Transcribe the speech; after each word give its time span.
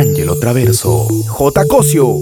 Ángelo 0.00 0.36
Traverso, 0.36 1.06
J. 1.26 1.66
Cosio. 1.66 2.20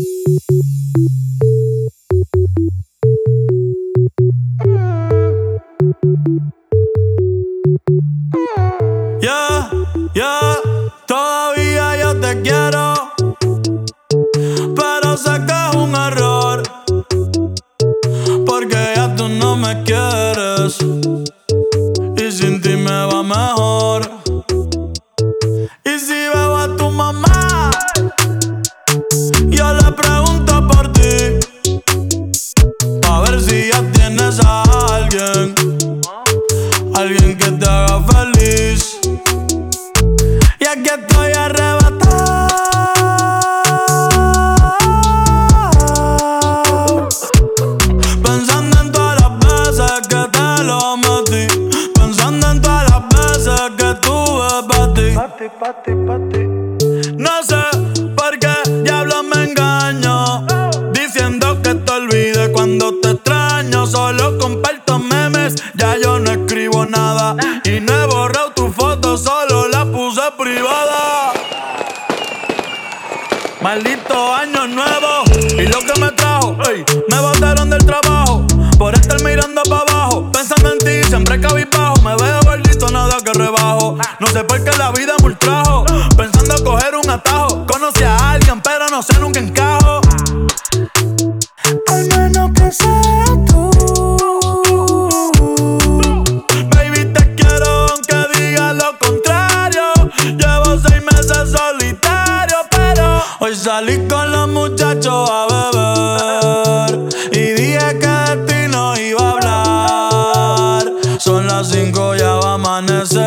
Son 111.28 111.46
las 111.46 111.68
cinco 111.68 112.14
ya 112.14 112.36
va 112.36 112.52
a 112.52 112.54
amanecer. 112.54 113.18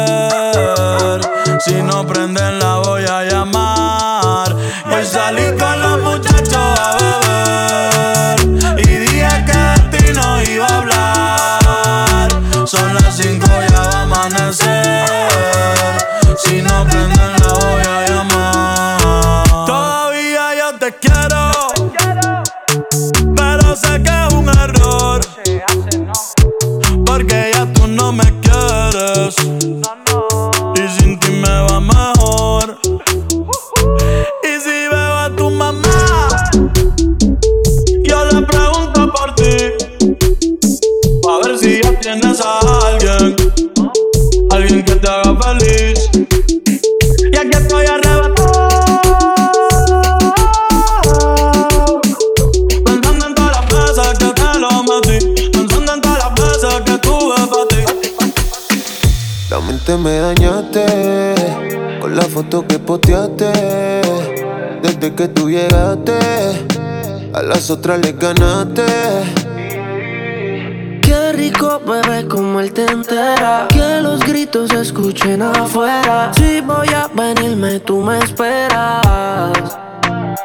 Si 1.59 1.83
no 1.83 2.07
prenden 2.07 2.57
la 2.57 2.77
voy 2.79 3.03
a 3.03 3.23
llamar. 3.25 3.60
que 65.21 65.27
tú 65.27 65.51
llegaste, 65.51 66.17
a 67.31 67.43
las 67.43 67.69
otras 67.69 67.99
les 67.99 68.17
ganaste. 68.17 68.83
Qué 71.03 71.31
rico, 71.33 71.79
bebé, 71.85 72.27
como 72.27 72.59
él 72.59 72.73
te 72.73 72.85
entera. 72.85 73.67
Que 73.69 74.01
los 74.01 74.21
gritos 74.21 74.71
se 74.71 74.81
escuchen 74.81 75.43
afuera. 75.43 76.31
Si 76.33 76.61
voy 76.61 76.87
a 76.87 77.07
venirme, 77.13 77.79
tú 77.81 78.01
me 78.01 78.17
esperas. 78.17 79.77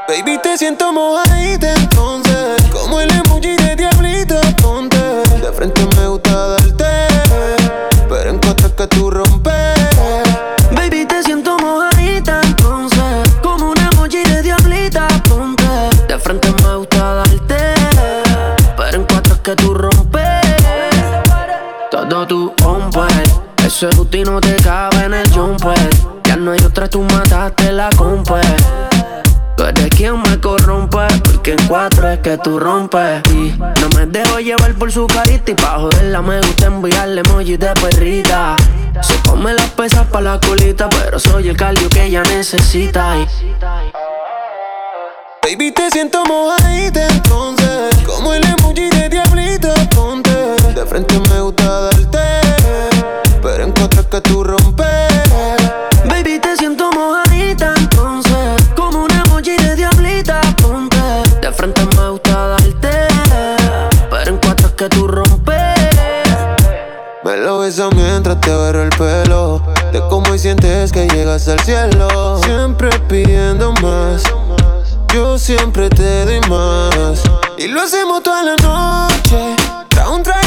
Baby, 0.09 0.39
te 0.43 0.59
siento 0.59 0.93
mojadita 0.93 1.73
entonces. 1.73 2.63
Como 2.71 3.01
el 3.01 3.11
emoji 3.13 3.57
de 3.57 3.77
diablita, 3.77 4.43
ponte. 4.61 4.99
De 4.99 5.53
frente 5.55 5.89
me 5.97 6.07
gusta 6.07 6.49
darte. 6.49 6.85
Pero 8.11 8.29
en 8.29 8.41
que 8.41 8.87
tú 8.89 9.11
rompes. 9.11 9.76
Ese 23.77 23.89
no 24.25 24.41
te 24.41 24.57
cabe 24.57 25.05
en 25.05 25.13
el 25.13 25.31
jumper. 25.31 25.79
Ya 26.25 26.37
no 26.37 26.53
hay 26.53 26.61
otra, 26.61 26.89
tú 26.89 27.03
mataste 27.03 27.73
la 27.73 27.91
compa. 27.91 28.41
Tú 29.55 29.65
eres 29.65 29.91
quien 29.91 30.19
me 30.23 30.41
corrompe, 30.41 31.07
porque 31.23 31.53
en 31.53 31.69
cuatro 31.69 32.09
es 32.09 32.21
que 32.21 32.39
tú 32.39 32.59
rompes. 32.59 33.21
No 33.29 33.89
me 33.95 34.07
dejo 34.07 34.41
llevar 34.41 34.73
por 34.77 34.91
su 34.91 35.07
carita 35.07 35.51
y 35.51 35.55
pa' 35.55 35.79
joderla 35.79 36.23
me 36.23 36.39
gusta 36.39 36.67
enviarle 36.69 37.21
emoji 37.21 37.59
de 37.59 37.75
perrita. 37.75 38.57
Se 39.03 39.15
come 39.29 39.53
las 39.53 39.69
pesas 39.73 40.07
pa' 40.07 40.23
la 40.23 40.41
colita, 40.41 40.89
pero 40.89 41.19
soy 41.19 41.51
el 41.51 41.57
calio 41.59 41.87
que 41.91 42.05
ella 42.05 42.23
necesita. 42.23 43.15
Baby, 45.43 45.73
te 45.73 45.91
siento 45.91 46.25
mojadita 46.25 47.09
entonces, 47.09 47.95
como 48.07 48.33
el 48.33 48.43
emoji 48.43 48.89
de 48.89 49.11
que 64.89 64.97
tú 64.97 65.09
rompes. 65.09 65.57
Me 67.25 67.37
lo 67.39 67.61
besa 67.61 67.89
mientras 67.95 68.41
te 68.41 68.53
agarro 68.53 68.83
el 68.83 68.91
pelo. 68.91 69.63
De 69.93 70.01
como 70.09 70.35
y 70.35 70.39
sientes 70.39 70.93
que 70.93 71.09
llegas 71.09 71.49
al 71.49 71.61
cielo. 71.61 72.41
Siempre 72.45 72.91
pidiendo 73.09 73.73
más. 73.83 74.23
Yo 75.13 75.39
siempre 75.39 75.89
te 75.89 76.25
doy 76.25 76.41
más. 76.49 77.23
Y 77.59 77.69
lo 77.69 77.83
hacemos 77.83 78.23
toda 78.23 78.43
la 78.45 78.57
noche. 78.57 79.57
Da 79.91 80.09
un 80.11 80.23
traje 80.23 80.46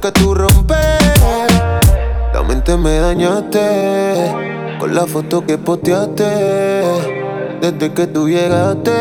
que 0.00 0.12
tú 0.12 0.34
rompes. 0.34 0.78
La 2.32 2.42
mente 2.42 2.76
me 2.76 2.98
dañaste 2.98 4.32
con 4.78 4.94
la 4.94 5.06
foto 5.06 5.44
que 5.44 5.58
posteaste. 5.58 6.84
Desde 7.60 7.92
que 7.92 8.06
tú 8.06 8.28
llegaste, 8.28 8.92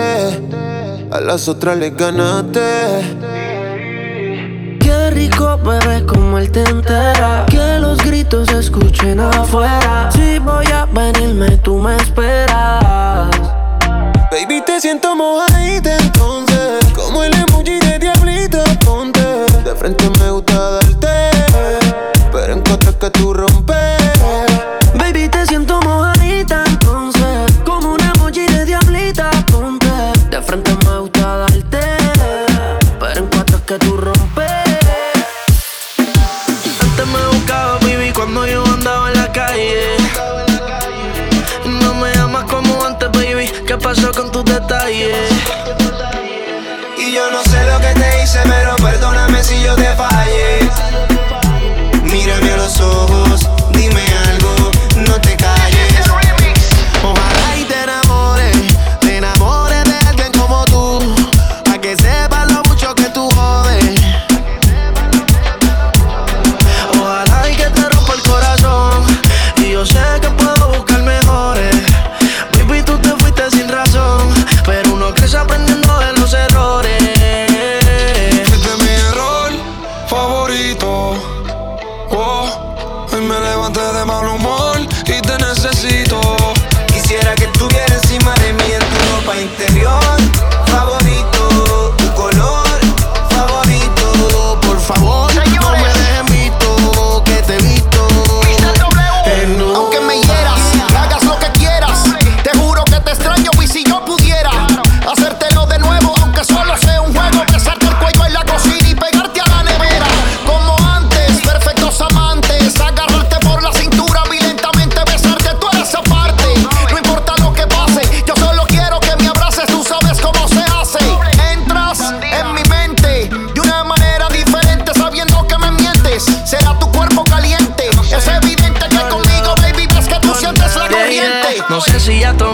a 1.12 1.22
las 1.22 1.48
otras 1.48 1.78
les 1.78 1.96
ganaste. 1.96 2.60
Qué 4.80 5.10
rico 5.12 5.58
bebé 5.58 6.06
como 6.06 6.38
él 6.38 6.52
te 6.52 6.64
entera. 6.64 7.46
Que 7.48 7.80
los 7.80 7.98
gritos 8.00 8.50
se 8.50 8.60
escuchen 8.60 9.22
afuera. 9.22 10.10
Si 10.12 10.40
voy 10.40 10.66
a 10.68 10.86
venirme, 10.86 11.58
tú 11.58 11.78
me 11.78 11.96
esperas. 11.96 13.30
Baby, 14.32 14.62
te 14.66 14.82
siento 14.82 15.16
mojadita 15.16 15.96
entonces. 15.96 16.49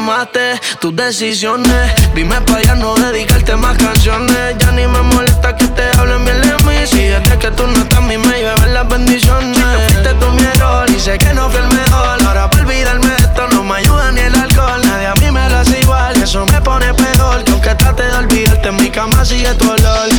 tomaste 0.06 0.62
tus 0.80 0.96
decisiones. 0.96 1.92
Dime 2.14 2.40
para 2.42 2.62
ya 2.62 2.76
no 2.76 2.94
dedicarte 2.94 3.56
más 3.56 3.76
canciones. 3.76 4.56
Ya 4.60 4.72
ni 4.72 4.86
me 4.86 5.02
molesta 5.02 5.56
que 5.56 5.68
te 5.70 5.84
hablen 5.98 6.24
bien 6.24 6.42
de 6.42 6.54
mí. 6.66 6.86
Si 6.86 7.06
desde 7.06 7.40
que 7.40 7.50
tú 7.50 7.66
no 7.66 7.74
estás, 7.74 8.04
mi 8.04 8.16
me 8.18 8.38
llevan 8.38 8.74
las 8.74 8.88
bendiciones. 8.88 9.58
Chico, 9.58 9.80
fuiste 9.88 10.14
tu 10.14 10.30
mejor 10.32 10.90
y 10.92 11.00
sé 11.00 11.18
que 11.18 11.34
no 11.34 11.50
fui 11.50 11.60
el 11.60 11.68
mejor. 11.70 12.24
Ahora 12.24 12.48
para 12.52 12.64
olvidarme 12.64 13.08
de 13.08 13.16
esto 13.16 13.48
no 13.52 13.64
me 13.64 13.76
ayuda 13.78 14.12
ni 14.12 14.20
el 14.20 14.36
alcohol. 14.36 14.82
Nadie 14.86 15.08
a 15.08 15.16
mí 15.16 15.32
me 15.32 15.50
lo 15.50 15.58
hace 15.58 15.80
igual 15.80 16.16
eso 16.22 16.46
me 16.46 16.62
pone 16.62 16.94
peor. 16.94 17.44
Que 17.44 17.52
aunque 17.54 17.74
trate 17.74 18.04
de 18.04 18.16
olvidarte, 18.16 18.70
en 18.70 18.76
mi 18.76 18.92
cama 18.92 19.26
sigue 19.26 19.56
tu 19.56 19.72
olor. 19.72 20.10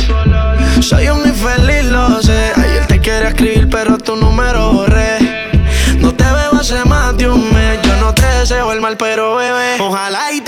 Soy 0.81 1.07
un 1.07 1.25
infeliz, 1.25 1.85
lo 1.85 2.21
sé. 2.21 2.51
Ayer 2.57 2.85
te 2.87 2.99
quiere 2.99 3.29
escribir, 3.29 3.69
pero 3.69 3.97
tu 3.97 4.17
número 4.17 4.73
borré. 4.73 5.17
No 5.99 6.13
te 6.13 6.25
veo 6.25 6.59
hace 6.59 6.83
más 6.83 7.17
de 7.17 7.29
un 7.29 7.53
mes 7.53 7.86
deseo 8.47 8.71
el 8.71 8.79
mal, 8.79 8.95
pero 8.95 9.35
bebé. 9.35 9.75
Ojalá 9.81 10.31
y 10.31 10.39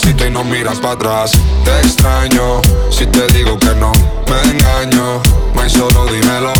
suavecito 0.00 0.26
y 0.26 0.30
no 0.30 0.44
miras 0.44 0.78
para 0.78 0.94
atrás. 0.94 1.32
Te 1.64 1.78
extraño, 1.80 2.60
si 2.90 3.06
te 3.06 3.26
digo 3.28 3.58
que 3.58 3.74
no, 3.74 3.92
me 4.28 4.50
engaño. 4.50 5.20
Me 5.54 5.68
solo 5.68 6.06
dímelo, 6.06 6.52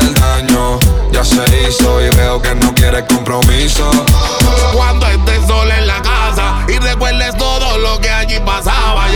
el 0.00 0.14
daño 0.14 0.78
ya 1.10 1.24
se 1.24 1.44
hizo 1.60 2.00
y 2.00 2.08
veo 2.16 2.40
que 2.40 2.54
no 2.54 2.74
quieres 2.74 3.04
compromiso. 3.08 3.90
Cuando 4.72 5.06
estés 5.06 5.46
sola 5.46 5.78
en 5.78 5.86
la 5.86 6.00
casa 6.00 6.64
y 6.68 6.78
recuerdes 6.78 7.36
todo 7.36 7.78
lo 7.78 8.00
que 8.00 8.08
allí 8.08 8.38
pasaba, 8.40 9.10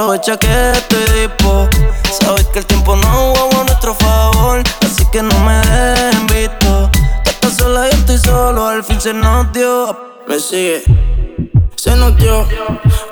Aprovecha 0.00 0.38
que 0.38 0.70
estoy 0.70 1.04
tipo. 1.28 1.68
Sabes 2.22 2.46
que 2.46 2.60
el 2.60 2.64
tiempo 2.64 2.96
no 2.96 3.34
juega 3.34 3.60
a 3.60 3.64
nuestro 3.64 3.94
favor. 3.96 4.62
Así 4.80 5.04
que 5.12 5.22
no 5.22 5.38
me 5.40 5.52
dejen 5.60 6.26
visto. 6.26 6.90
Tú 7.22 7.30
estás 7.30 7.56
sola, 7.58 7.86
yo 7.86 7.98
estoy 7.98 8.16
solo. 8.16 8.66
Al 8.66 8.82
fin 8.82 8.98
se 8.98 9.12
notó. 9.12 10.22
Me 10.26 10.40
sigue 10.40 10.84
se 11.76 11.94
notió. 11.96 12.48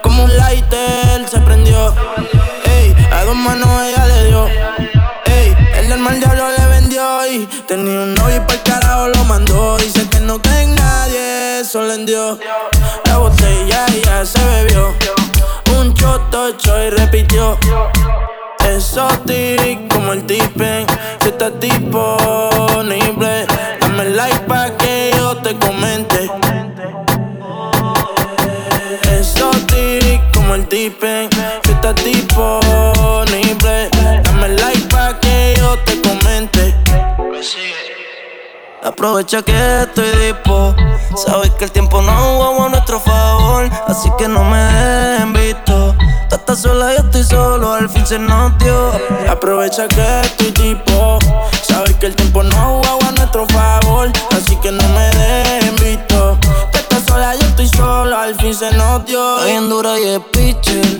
Como 0.02 0.25
un 0.25 0.35
lighter 0.35 1.28
se 1.28 1.38
prendió. 1.40 1.95
Ey, 2.64 2.97
a 3.12 3.23
dos 3.25 3.37
manos 3.37 3.68
ella 3.83 4.07
le 4.07 4.25
dio. 4.25 4.47
Ey, 5.26 5.54
el 5.76 5.90
del 5.90 5.99
mal 5.99 6.18
diablo 6.18 6.49
le 6.57 6.66
vendió. 6.68 7.26
Y 7.30 7.47
tenía 7.66 8.00
un 8.00 8.14
novio 8.14 8.37
y 8.37 8.40
por 8.40 8.62
carajo 8.62 9.09
lo 9.09 9.25
mandó. 9.25 9.76
Dice 9.76 10.09
que 10.09 10.21
no 10.21 10.40
cree 10.40 10.66
nadie, 10.68 11.61
eso 11.61 11.83
le 11.83 11.99
dio. 12.07 12.38
La 13.04 13.18
botella 13.18 13.85
ya 14.02 14.25
se 14.25 14.42
bebió. 14.42 15.17
Un 15.88 15.95
choto 15.95 16.50
y 16.50 16.90
repitió. 16.90 17.57
Exotic 18.66 19.90
como 19.90 20.12
el 20.12 20.23
tipen. 20.25 20.87
Si 21.23 21.28
estás 21.28 21.59
disponible, 21.59 23.47
dame 23.80 24.11
like 24.11 24.38
pa' 24.40 24.68
que 24.76 25.11
yo 25.16 25.35
te 25.38 25.57
comente. 25.57 26.30
como 30.35 30.54
el 30.57 30.66
tipen. 30.68 31.30
Si 31.64 31.73
estás 31.73 31.95
disponible, 32.04 33.88
dame 34.25 34.49
like 34.61 34.88
pa' 34.90 35.18
que 35.21 35.54
yo 35.57 35.78
te 35.87 36.02
comente. 36.02 36.75
Aprovecha 38.82 39.42
que 39.42 39.82
estoy 39.82 40.11
dispo. 40.18 40.75
Sabes 41.16 41.50
que 41.52 41.64
el 41.64 41.73
tiempo 41.73 42.00
no 42.02 42.12
jugó 42.12 42.64
a 42.64 42.68
nuestro 42.68 43.00
favor. 43.00 43.68
Así 43.87 44.11
que 44.18 44.28
no 44.28 44.44
me 44.44 44.58
dejen 44.58 45.32
visto. 45.32 45.94
Tú 46.28 46.37
estás 46.37 46.61
sola, 46.61 46.94
yo 46.97 47.04
estoy 47.04 47.25
solo. 47.25 47.73
Al 47.73 47.88
fin 47.88 48.06
se 48.06 48.18
nos 48.18 48.56
dio. 48.58 48.92
Aprovecha 49.28 49.88
que 49.88 50.20
estoy 50.20 50.52
tipo. 50.52 51.18
Sabes 51.62 51.94
que 51.97 52.06
el 52.06 52.16
tiempo 52.16 52.42
no 52.42 52.56
jugó 52.56 52.99
a 53.08 53.12
nuestro 53.12 53.47
favor. 53.47 54.11
Así 54.30 54.56
que 54.56 54.70
no 54.73 54.88
me 54.88 55.11
dejen 55.11 55.76
visto 55.76 56.38
yo 57.35 57.47
estoy 57.47 57.68
solo, 57.68 58.16
al 58.16 58.35
fin 58.37 58.54
se 58.54 58.70
nos 58.73 59.04
dio. 59.04 59.37
Está 59.37 59.47
bien 59.47 59.68
dura 59.68 59.99
y 59.99 60.04
es 60.04 60.20
pitcher. 60.32 60.97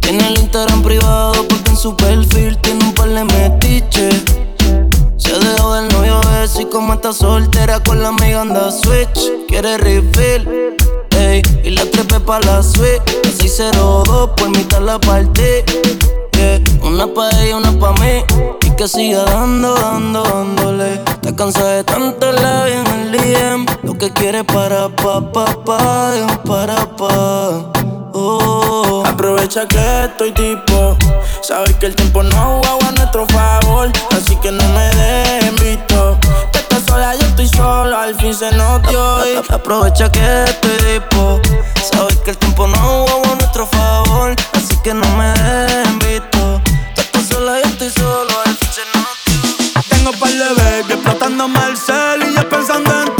Tiene 0.00 0.28
el 0.28 0.38
Instagram 0.38 0.82
privado 0.82 1.32
porque 1.48 1.70
en 1.70 1.76
su 1.76 1.96
perfil 1.96 2.58
tiene 2.58 2.84
un 2.84 2.94
par 2.94 3.08
de 3.08 3.24
metiches. 3.24 4.22
Se 5.24 5.38
dejó 5.38 5.72
del 5.74 5.88
novio 5.88 6.20
ese 6.42 6.62
y 6.62 6.64
como 6.66 6.92
está 6.92 7.12
soltera 7.14 7.80
con 7.80 8.02
la 8.02 8.08
amiga 8.08 8.42
anda 8.42 8.70
switch. 8.70 9.32
Quiere 9.48 9.78
refill, 9.78 10.76
ey, 11.16 11.40
y 11.64 11.70
la 11.70 11.86
trepe 11.90 12.20
pa' 12.20 12.40
la 12.40 12.62
suite. 12.62 13.00
602 13.38 14.30
por 14.36 14.50
mitad 14.50 14.80
la 14.80 14.98
parte. 14.98 15.64
Una 16.82 17.06
pa' 17.06 17.30
ella, 17.40 17.56
una 17.56 17.72
pa' 17.72 17.92
mí. 17.92 18.22
Y 18.66 18.70
que 18.76 18.86
siga 18.86 19.24
dando, 19.24 19.74
dando, 19.74 20.22
dándole. 20.22 20.94
Está 20.94 21.34
cansada 21.34 21.76
de 21.76 21.84
tanto 21.84 22.30
la 22.30 22.68
en 22.68 22.86
el 22.86 23.12
DM. 23.12 23.66
Lo 23.82 23.94
que 23.94 24.12
quiere 24.12 24.44
para 24.44 24.94
pa, 24.94 25.32
pa, 25.32 25.46
pa, 25.64 26.12
para 26.44 26.96
pa. 26.96 27.73
Aprovecha 29.24 29.66
que 29.66 30.04
estoy 30.04 30.32
tipo. 30.32 30.98
Sabes 31.40 31.74
que 31.76 31.86
el 31.86 31.96
tiempo 31.96 32.22
no 32.22 32.60
juega 32.62 32.88
a 32.88 32.92
nuestro 32.92 33.26
favor. 33.28 33.90
Así 34.10 34.36
que 34.36 34.52
no 34.52 34.62
me 34.74 34.86
dejen 34.96 35.56
visto. 35.56 36.18
Tú 36.52 36.58
estás 36.58 36.82
sola, 36.86 37.14
yo 37.14 37.26
estoy 37.28 37.48
solo. 37.48 37.96
Al 37.96 38.14
fin 38.16 38.34
se 38.34 38.52
nos 38.52 38.82
dio. 38.82 39.02
Aprovecha 39.48 40.12
que 40.12 40.44
estoy 40.44 40.76
tipo. 40.76 41.40
Sabes 41.90 42.16
que 42.16 42.32
el 42.32 42.36
tiempo 42.36 42.66
no 42.66 42.76
juega 42.76 43.32
a 43.32 43.34
nuestro 43.36 43.66
favor. 43.66 44.36
Así 44.52 44.76
que 44.82 44.92
no 44.92 45.08
me 45.16 45.28
dejen 45.28 45.98
visto. 46.00 46.60
Tú 46.94 47.00
estás 47.00 47.26
sola, 47.26 47.62
yo 47.62 47.70
estoy 47.70 47.88
solo. 47.88 48.30
Al 48.44 48.54
fin 48.54 48.68
se 48.74 48.82
nos 48.92 49.88
Tengo 49.88 50.12
par 50.20 50.32
de 50.32 50.62
baby 50.62 50.92
explotándome 50.92 51.60
el 51.70 51.78
cel 51.78 52.28
y 52.28 52.34
yo 52.34 52.46
pensando 52.46 52.92
en 52.92 53.13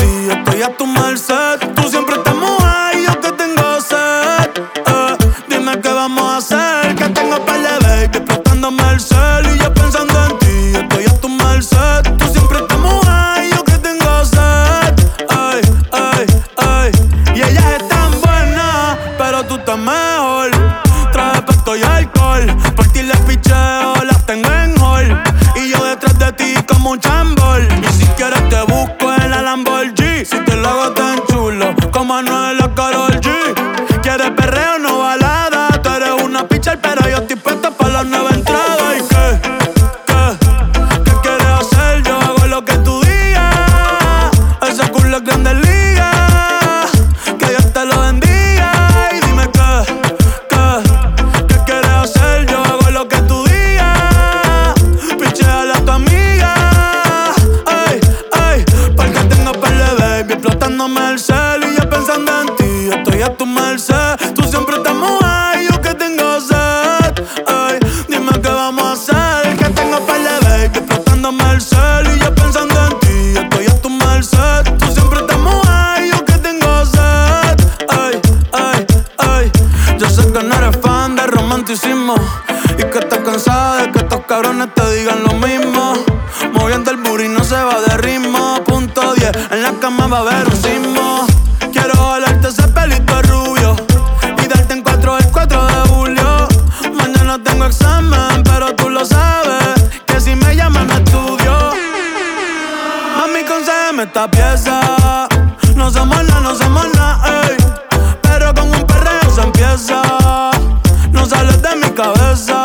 cabeza. 111.94 112.62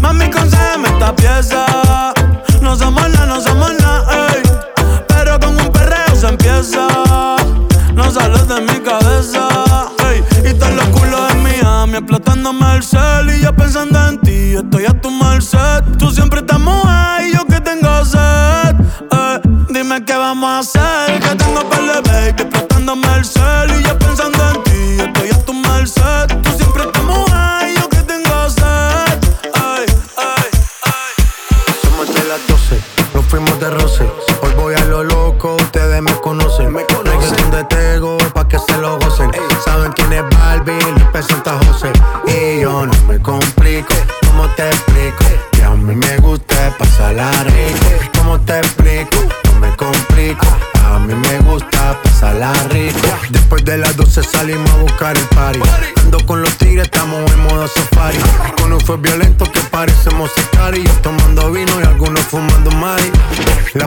Mami, 0.00 0.30
concédeme 0.30 0.88
esta 0.88 1.12
pieza. 1.14 1.65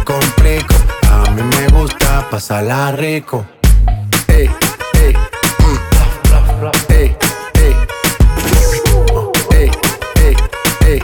Me 0.00 0.04
complico. 0.04 0.74
A 1.10 1.30
mí 1.30 1.42
me 1.42 1.68
gusta 1.78 2.26
pasarla 2.30 2.92
rico. 2.92 3.44
Ey, 4.28 4.48
ey, 4.94 5.12
mm. 5.12 5.78
ey, 6.88 7.16
ey. 7.54 7.76
Ey, 9.52 9.70
ey, 10.22 10.36
ey, 10.86 11.00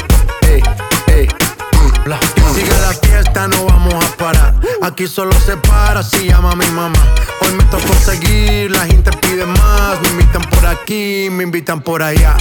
ey, 0.48 0.62
ey. 1.08 1.28
Mm. 1.28 2.54
Sigue 2.54 2.70
la 2.80 2.92
fiesta, 3.02 3.48
no 3.48 3.66
vamos 3.66 3.94
a 4.02 4.16
parar. 4.16 4.54
Aquí 4.82 5.06
solo 5.06 5.32
se 5.40 5.56
para 5.58 6.02
si 6.02 6.28
llama 6.28 6.54
mi 6.54 6.66
mamá. 6.66 6.98
Hoy 7.42 7.52
me 7.52 7.64
tocó 7.64 7.92
seguir, 7.94 8.70
la 8.70 8.86
gente 8.86 9.10
pide 9.20 9.44
más. 9.44 10.00
Me 10.00 10.08
invitan 10.08 10.42
por 10.42 10.66
aquí, 10.66 11.28
me 11.30 11.42
invitan 11.42 11.80
por 11.80 12.02
allá. 12.02 12.36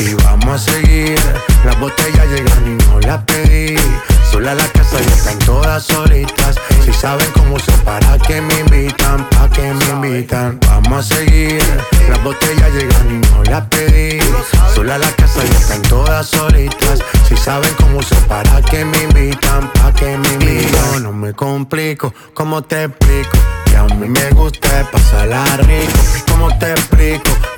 Y 0.00 0.14
vamos 0.14 0.66
a 0.66 0.72
seguir. 0.72 1.18
Las 1.64 1.78
botellas 1.78 2.26
llegan 2.28 2.66
y 2.66 2.84
no 2.84 3.00
las 3.00 3.22
pedí. 3.24 3.76
Sola 4.30 4.54
la 4.54 4.66
casa 4.68 4.96
y 5.00 5.06
están 5.06 5.38
todas 5.40 5.84
solitas. 5.84 6.56
Si 6.84 6.92
saben 6.92 7.26
cómo 7.32 7.58
se 7.58 7.72
para 7.78 8.18
que 8.18 8.40
me 8.40 8.60
invitan, 8.60 9.28
pa' 9.30 9.48
que 9.50 9.72
me 9.74 9.84
invitan. 9.86 10.58
Vamos 10.68 11.10
a 11.10 11.14
seguir. 11.16 11.62
Las 12.08 12.22
botellas 12.22 12.72
llegan 12.72 13.08
y 13.10 13.26
no 13.28 13.42
las 13.44 13.66
pedí. 13.68 14.18
Sola 14.74 14.98
la 14.98 15.10
casa 15.12 15.40
y 15.44 15.50
están 15.50 15.82
todas 15.82 16.26
solitas. 16.26 17.00
Si 17.28 17.36
saben 17.36 17.72
cómo 17.78 18.02
se 18.02 18.14
para 18.28 18.62
que 18.62 18.84
me 18.84 19.02
invitan, 19.02 19.70
pa' 19.74 19.92
que 19.92 20.16
me 20.16 20.28
invitan. 20.34 21.02
no 21.02 21.12
me 21.12 21.32
complico, 21.32 22.12
¿cómo 22.34 22.62
te 22.62 22.84
explico? 22.84 23.38
Que 23.66 23.76
a 23.76 23.84
mí 23.84 24.08
me 24.08 24.30
gusta 24.30 24.88
pasarla 24.90 25.44
rico. 25.58 25.92
¿Cómo 26.28 26.56
te 26.58 26.70
explico? 26.70 27.57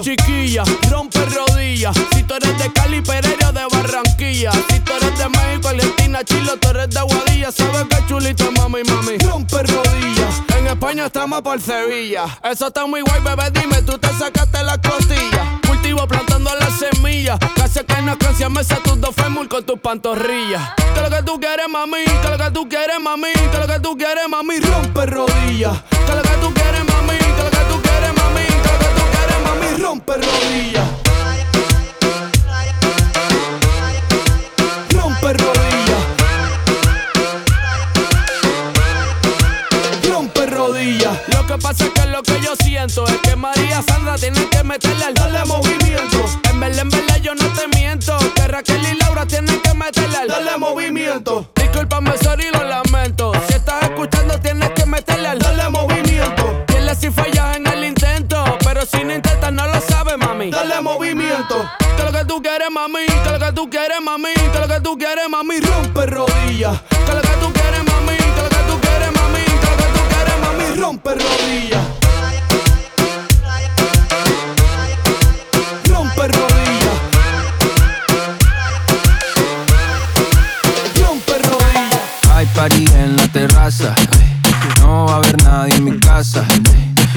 Chiquilla, 0.00 0.64
rompe 0.90 1.18
rodillas. 1.26 1.96
Si 2.14 2.22
tú 2.22 2.34
eres 2.34 2.58
de 2.58 2.72
Cali, 2.72 3.00
Pereira 3.02 3.52
de 3.52 3.66
Barranquilla. 3.70 4.52
Si 4.52 4.80
tú 4.80 4.92
eres 4.92 5.18
de 5.18 5.28
México, 5.28 5.68
Argentina, 5.68 6.24
Chile, 6.24 6.52
tú 6.60 6.68
eres 6.68 6.90
de 6.90 6.98
Aguadilla. 6.98 7.52
Sabes 7.52 7.84
que 7.88 8.06
chulito, 8.06 8.50
mami, 8.52 8.82
mami. 8.84 9.18
Rompe 9.18 9.62
rodillas. 9.62 10.42
En 10.56 10.66
España 10.66 11.06
estamos 11.06 11.42
por 11.42 11.60
Sevilla. 11.60 12.24
Eso 12.42 12.68
está 12.68 12.86
muy 12.86 13.02
guay, 13.02 13.20
bebé. 13.20 13.50
Dime, 13.50 13.82
tú 13.82 13.98
te 13.98 14.08
sacaste 14.08 14.62
la 14.62 14.78
costilla. 14.78 15.60
Cultivo 15.66 16.06
plantando 16.06 16.50
las 16.58 16.78
semillas. 16.78 17.38
Casi 17.54 17.80
que 17.84 18.02
no 18.02 18.18
canción 18.18 18.52
me 18.52 18.64
tus 18.64 19.00
dos 19.00 19.14
fémur 19.14 19.48
con 19.48 19.64
tus 19.64 19.78
pantorrillas. 19.78 20.70
Que 20.94 21.00
lo 21.00 21.10
que 21.10 21.22
tú 21.22 21.38
quieres, 21.38 21.68
mami. 21.68 22.04
Que 22.04 22.28
lo 22.28 22.38
que 22.38 22.50
tú 22.50 22.68
quieres, 22.68 23.00
mami. 23.00 23.32
Que 23.32 23.58
lo 23.58 23.66
que 23.66 23.80
tú 23.80 23.96
quieres, 23.96 24.28
mami. 24.28 24.60
Rompe 24.60 25.06
rodillas. 25.06 25.82
Que 25.90 26.14
lo 26.14 26.22
que 26.22 26.36
tú 26.40 26.54
quieres, 26.54 26.84
mami. 26.84 27.18
Que 27.18 27.42
lo 27.42 27.51
mami. 29.54 29.82
Rompe 29.82 30.12
rodillas. 30.12 30.88
Rodillas. 35.22 36.02
Rodillas. 40.46 41.18
Lo 41.28 41.46
que 41.46 41.56
pasa 41.58 41.84
es 41.84 41.90
que 41.90 42.06
lo 42.06 42.22
que 42.22 42.40
yo 42.40 42.54
siento 42.56 43.06
es 43.06 43.16
que 43.18 43.36
María 43.36 43.82
Sandra 43.82 44.16
tiene 44.16 44.48
que 44.48 44.62
meterle 44.62 45.04
al 45.04 45.14
darle 45.14 45.44
movimiento. 45.46 46.24
En 46.50 46.60
verdad, 46.60 46.80
en 46.80 46.90
verdad 46.90 47.16
yo 47.22 47.34
no 47.34 47.46
te 47.54 47.68
miento. 47.78 48.18
Que 48.34 48.48
Raquel 48.48 48.82
y 48.82 48.96
Laura 48.96 49.26
tienen 49.26 49.60
que 49.60 49.72
meterle 49.74 50.16
al 50.16 50.28
darle 50.28 50.58
movimiento. 50.58 51.50
Discúlpame, 51.54 52.12
sorry, 52.18 52.50
lo 52.52 52.64
lamento. 52.64 53.32
Si 53.48 53.54
estás 53.54 53.84
escuchando, 53.84 54.38
tienes 54.40 54.70
que 54.70 54.84
meterle 54.84 55.28
al 55.28 55.38
darle 55.38 55.68
movimiento. 55.70 56.64
Dile 56.68 56.94
si 56.94 57.10
fallas 57.10 57.56
en 57.56 57.71
Que 63.52 63.56
tú 63.56 63.68
quieres, 63.68 64.00
mami. 64.02 64.32
Que 64.32 64.58
lo 64.60 64.66
que 64.66 64.80
tú 64.80 64.96
quieres, 64.96 65.28
mami. 65.28 65.60
Rompe 65.60 66.06
rodillas. 66.06 66.80
Que 66.88 67.12
lo 67.12 67.20
que 67.20 67.36
tú 67.38 67.52
quieres, 67.52 67.84
mami. 67.84 68.16
Que 68.16 68.42
lo 68.42 68.48
que 68.48 68.62
tú 68.66 68.80
quieres, 68.80 69.12
mami. 69.12 69.44
Que 69.44 69.68
lo 69.68 69.76
que 69.76 69.88
tú 69.92 70.00
quieres, 70.08 70.36
mami. 70.40 70.80
Rompe 70.80 71.10
rodillas. 71.10 71.84
Rompe 75.84 76.28
rodillas. 76.28 76.98
Rompe 80.96 81.38
rodillas. 81.38 82.34
Hay 82.34 82.46
party 82.54 82.86
en 82.96 83.16
la 83.18 83.28
terraza. 83.28 83.94
No 84.80 85.04
va 85.04 85.12
a 85.12 85.16
haber 85.16 85.42
nadie 85.42 85.74
en 85.74 85.84
mi 85.84 85.98
casa. 85.98 86.42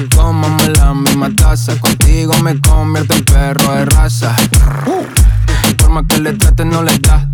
Tomamos 0.10 0.68
la 0.80 0.94
misma 0.94 1.34
taza. 1.34 1.80
Contigo 1.80 2.34
me 2.44 2.60
convierto 2.60 3.14
en 3.14 3.24
perro 3.24 3.74
de 3.74 3.86
raza. 3.86 4.36
Por 4.84 5.15
que 6.04 6.20
le 6.20 6.34
traten, 6.34 6.70
no 6.70 6.84
le 6.84 6.98
da. 7.00 7.30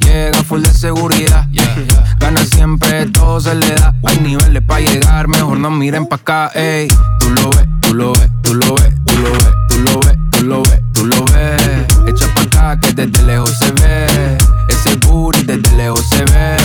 Llega 0.00 0.42
full 0.42 0.62
de 0.62 0.72
seguridad. 0.72 1.46
Gana 2.18 2.42
siempre, 2.44 3.06
todo 3.06 3.40
se 3.40 3.54
le 3.54 3.74
da. 3.74 3.94
Hay 4.06 4.18
niveles 4.20 4.62
para 4.62 4.80
llegar, 4.80 5.28
mejor 5.28 5.58
no 5.58 5.70
miren 5.70 6.06
pa' 6.06 6.16
acá, 6.16 6.50
ey. 6.54 6.88
Tú 7.20 7.30
lo 7.30 7.50
ves, 7.50 7.66
tú 7.82 7.94
lo 7.94 8.12
ves, 8.12 8.30
tú 8.42 8.54
lo 8.54 8.74
ves, 8.74 8.94
tú 9.04 9.16
lo 9.16 9.36
ves, 9.36 9.48
tú 9.68 9.78
lo 9.80 10.00
ves, 10.00 10.18
tú 10.30 10.44
lo 10.44 10.62
ves, 10.62 10.80
tú 10.94 11.06
lo 11.06 11.24
ves. 11.26 11.86
Echa 12.06 12.34
pa' 12.34 12.42
acá 12.42 12.80
que 12.80 12.92
desde 12.92 13.22
lejos 13.24 13.52
se 13.58 13.70
ve. 13.72 14.38
Ese 14.68 14.96
booty 14.96 15.42
desde 15.42 15.76
lejos 15.76 16.08
se 16.08 16.24
ve. 16.24 16.56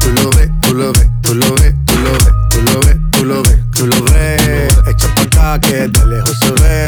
Tú 0.00 0.08
lo 0.12 0.30
ves, 0.30 0.50
tú 0.62 0.74
lo 0.74 0.92
ves, 0.92 1.08
tú 1.22 1.34
lo 1.34 1.54
ves, 1.56 1.74
tú 1.84 1.94
lo 2.00 2.12
ves, 2.16 2.36
tú 2.50 2.62
lo 2.62 2.80
ves, 2.80 2.96
tú 3.10 3.24
lo 3.24 3.42
ves, 3.42 3.58
tú 3.72 3.86
lo 3.86 4.02
ves. 4.04 5.17
Que 5.60 5.88
de 5.88 6.06
lejos 6.06 6.36
se 6.40 6.50
ve. 6.52 6.86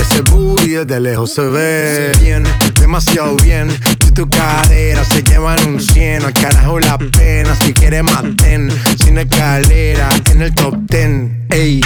Ese 0.00 0.22
booty 0.22 0.68
desde 0.70 1.00
lejos 1.00 1.32
se 1.32 1.42
ve. 1.42 2.12
Bien, 2.20 2.44
demasiado 2.80 3.36
bien. 3.36 3.68
Y 4.06 4.10
tu 4.12 4.28
cadera 4.28 5.04
se 5.04 5.22
llevan 5.22 5.58
un 5.66 5.80
cien. 5.80 6.24
Al 6.24 6.32
carajo 6.32 6.80
la 6.80 6.98
pena. 6.98 7.54
Si 7.56 7.72
quieres 7.72 8.04
maten. 8.04 8.70
Sin 9.02 9.18
escalera 9.18 10.08
en 10.30 10.42
el 10.42 10.54
top 10.54 10.76
ten. 10.88 11.46
Ey, 11.50 11.80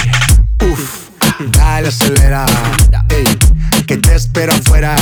uff. 0.71 1.06
Dale 1.39 1.89
acelera. 1.89 2.45
Ey, 3.09 3.23
que 3.85 3.97
te 3.97 4.15
espero 4.15 4.53
afuera. 4.53 4.95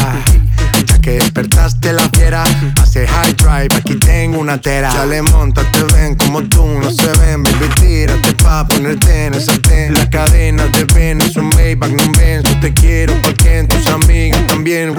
Ya 0.85 0.99
que 0.99 1.11
despertaste 1.11 1.93
la 1.93 2.09
fiera. 2.09 2.43
Hace 2.81 3.07
high 3.07 3.33
drive, 3.33 3.75
aquí 3.75 3.95
tengo 3.95 4.39
una 4.39 4.59
tera. 4.59 4.91
Chale, 4.91 5.21
monta, 5.21 5.63
te 5.71 5.83
ven 5.95 6.15
como 6.15 6.43
tú, 6.43 6.65
no 6.65 6.91
se 6.91 7.07
ven. 7.19 7.43
Baby, 7.43 7.69
tírate 7.79 8.33
pa' 8.33 8.67
ponerte 8.67 9.27
en 9.27 9.33
el 9.33 9.41
sartén. 9.41 9.93
La 9.93 10.09
cadena 10.09 10.65
de 10.67 10.83
ven, 10.93 11.21
es 11.21 11.37
un 11.37 11.49
Maybach, 11.49 11.91
no 11.91 12.11
ven. 12.17 12.43
Yo 12.43 12.59
te 12.59 12.73
quiero 12.73 13.13
porque 13.21 13.59
en 13.59 13.67
tus 13.67 13.87
amigas 13.87 14.45
también. 14.47 14.93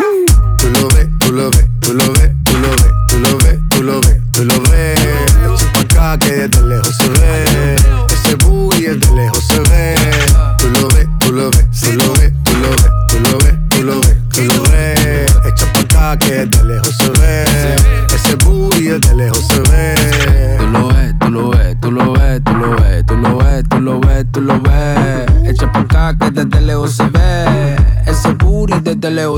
Tú 0.59 0.71
lo 0.71 0.89
ves, 0.89 1.07
tú 1.19 1.33
lo 1.33 1.51
ves, 1.51 1.67
tú 1.81 1.93
lo 1.93 2.13
ves, 2.13 2.31
tú 2.45 2.59
lo 2.59 2.71
ves, 2.71 2.93
tú 3.09 3.19
lo 3.19 3.39
ves, 3.39 3.59
tú 3.69 3.83
lo 3.83 4.01
ves, 4.01 4.19
tú 4.33 4.45
lo 4.45 4.61
ves. 4.63 5.01
Echa 5.55 5.73
pa' 5.73 5.81
acá 5.81 6.19
que 6.19 6.33
desde 6.33 6.63
lejos 6.67 6.97
se 6.97 7.09
ve. 7.09 7.46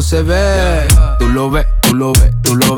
Se 0.03 0.23
ve. 0.23 0.87
Tú 1.19 1.29
lo 1.29 1.51
ves, 1.51 1.67
tú 1.83 1.95
lo 1.95 2.13
ves, 2.13 2.31
tú 2.43 2.57
lo 2.57 2.75
ves, 2.75 2.78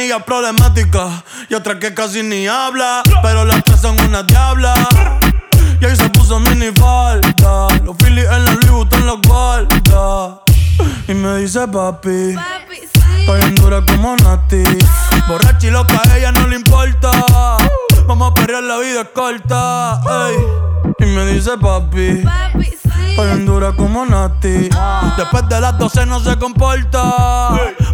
amiga 0.00 0.18
problemática 0.24 1.22
y 1.50 1.54
otra 1.54 1.78
que 1.78 1.92
casi 1.92 2.22
ni 2.22 2.46
habla. 2.46 3.02
Pero 3.22 3.44
las 3.44 3.62
tres 3.62 3.80
son 3.80 4.00
una 4.00 4.22
diabla. 4.22 4.72
Y 5.78 5.84
ahí 5.84 5.94
se 5.94 6.08
puso 6.08 6.40
mini 6.40 6.70
falda. 6.72 7.68
Los 7.84 7.96
Phillies 7.98 8.24
en 8.24 8.44
la 8.46 8.52
Louis 8.52 8.70
Vuitton 8.70 9.06
los 9.06 9.20
guarda. 9.20 10.40
Y 11.06 11.12
me 11.12 11.36
dice 11.36 11.68
papi. 11.68 12.34
Estoy 13.18 13.42
en 13.42 13.54
dura 13.56 13.84
como 13.84 14.16
Nati. 14.16 14.62
Borracha 15.28 15.66
y 15.66 15.70
loca, 15.70 16.00
a 16.08 16.16
ella 16.16 16.32
no 16.32 16.46
le 16.46 16.56
importa. 16.56 17.10
Vamos 18.06 18.32
a 18.32 18.34
perrear, 18.34 18.62
la 18.62 18.78
vida 18.78 19.02
es 19.02 19.08
corta. 19.08 20.00
ey. 20.28 20.36
Y 21.00 21.06
me 21.10 21.26
dice 21.26 21.58
papi. 21.60 22.24
Estoy 22.54 22.79
en 23.28 23.46
dura 23.46 23.72
como 23.72 24.04
Nati. 24.06 24.68
Después 25.16 25.48
de 25.48 25.60
las 25.60 25.76
12 25.78 26.06
no 26.06 26.20
se 26.20 26.36
comporta. 26.38 27.02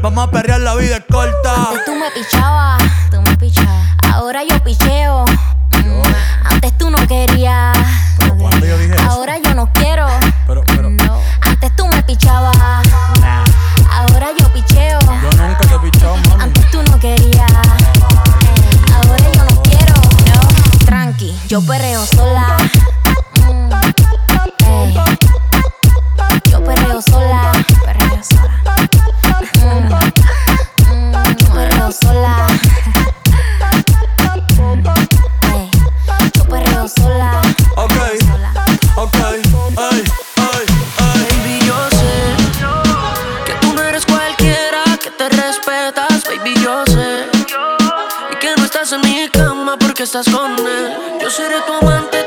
Vamos 0.03 0.29
a 0.29 0.31
perrear, 0.31 0.61
la 0.61 0.75
vida 0.75 0.97
es 0.97 1.05
corta. 1.11 1.55
Antes 1.71 1.85
tú 1.85 1.95
me 1.95 2.11
pichabas, 2.11 2.83
tú 3.11 3.21
me 3.23 3.37
pichabas. 3.37 3.87
Ahora 4.13 4.43
yo 4.45 4.63
picheo. 4.63 5.25
Mm, 5.85 6.03
Antes 6.51 6.79
tú 6.79 6.91
no 6.91 6.99
querías. 7.07 7.77
no 8.27 8.37
¿cuándo 8.37 8.67
yo 8.67 8.79
dije 8.79 8.95
eso? 8.95 9.11
Ahora 9.11 9.39
yo 9.39 9.55
no 9.55 9.71
quiero. 9.73 10.07
Pero, 10.47 10.63
pero, 10.67 10.91
No. 10.91 11.21
Antes 11.43 11.75
tú 11.77 11.87
me 11.89 12.03
pichabas. 12.03 12.57
Ahora 13.91 14.29
yo 14.39 14.53
picheo. 14.53 14.99
yo 15.01 15.31
nunca 15.43 15.61
te 15.61 15.75
he 15.75 15.79
pichado, 15.91 16.17
mami. 16.29 16.43
Antes 16.45 16.71
tú 16.71 16.83
no 16.83 16.99
querías. 16.99 17.53
Ahora 18.95 19.25
yo 19.35 19.45
no 19.45 19.63
quiero. 19.63 19.95
No. 19.95 20.85
Tranqui, 20.87 21.37
yo 21.49 21.63
perreo 21.63 22.05
sola. 22.07 22.56
Porque 49.79 50.03
estás 50.03 50.29
con 50.29 50.53
él. 50.53 50.93
Yo 51.21 51.31
seré 51.31 51.61
tu 51.67 51.73
amante, 51.73 52.25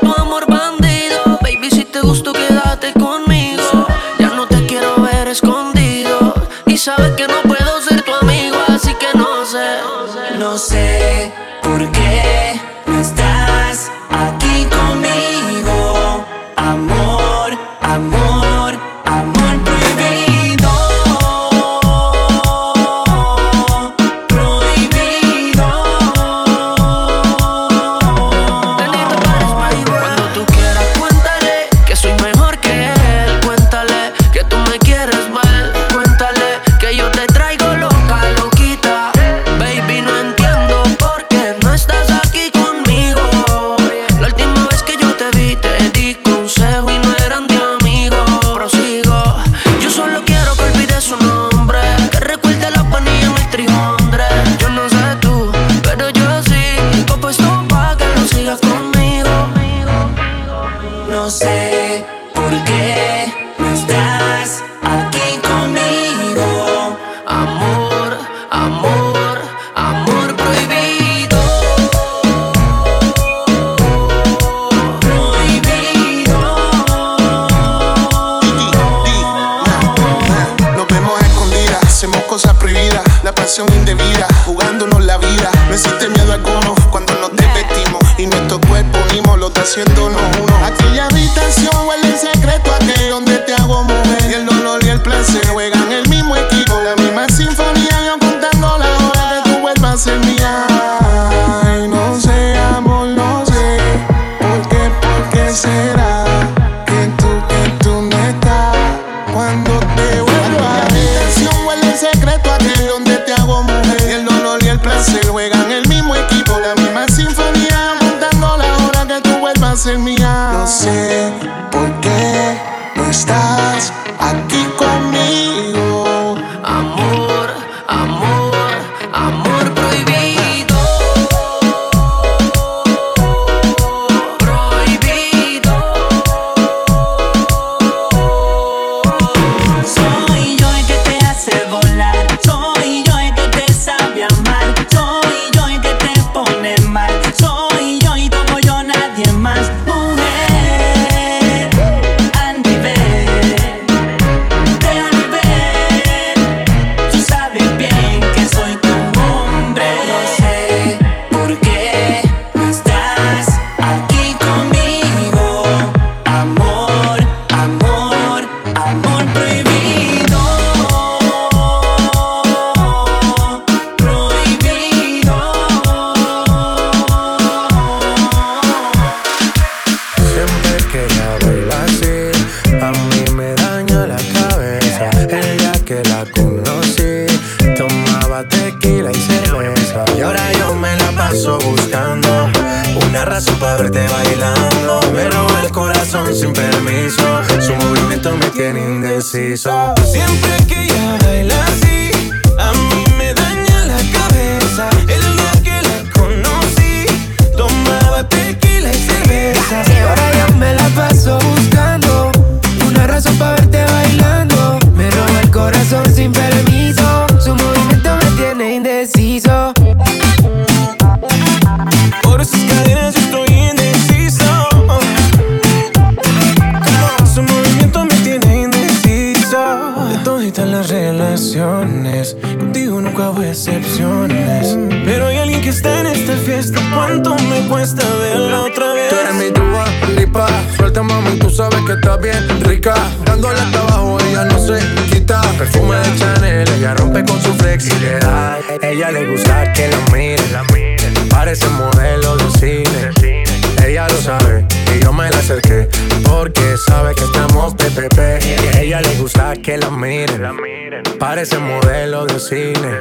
Parece 261.20 261.58
modelo 261.58 262.24
de 262.24 262.40
cine. 262.40 262.98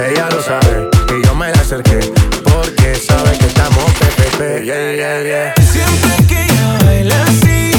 Ella 0.00 0.30
lo 0.30 0.42
sabe 0.42 0.88
y 1.14 1.26
yo 1.26 1.34
me 1.34 1.50
la 1.50 1.60
acerqué 1.60 2.00
porque 2.44 2.94
sabe 2.94 3.36
que 3.36 3.44
estamos 3.44 3.84
PPP. 3.92 4.64
Yeah, 4.64 5.22
yeah. 5.22 5.54
Siempre 5.70 6.26
que 6.26 6.44
ella 6.44 6.78
baila 6.82 7.22
así. 7.24 7.71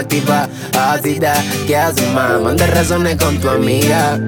activa, 0.00 0.48
agita, 0.78 1.34
que 1.66 1.76
haces 1.76 2.12
más? 2.12 2.40
Manda 2.40 2.66
razones 2.66 3.16
con 3.16 3.38
tu 3.38 3.48
amiga. 3.48 4.18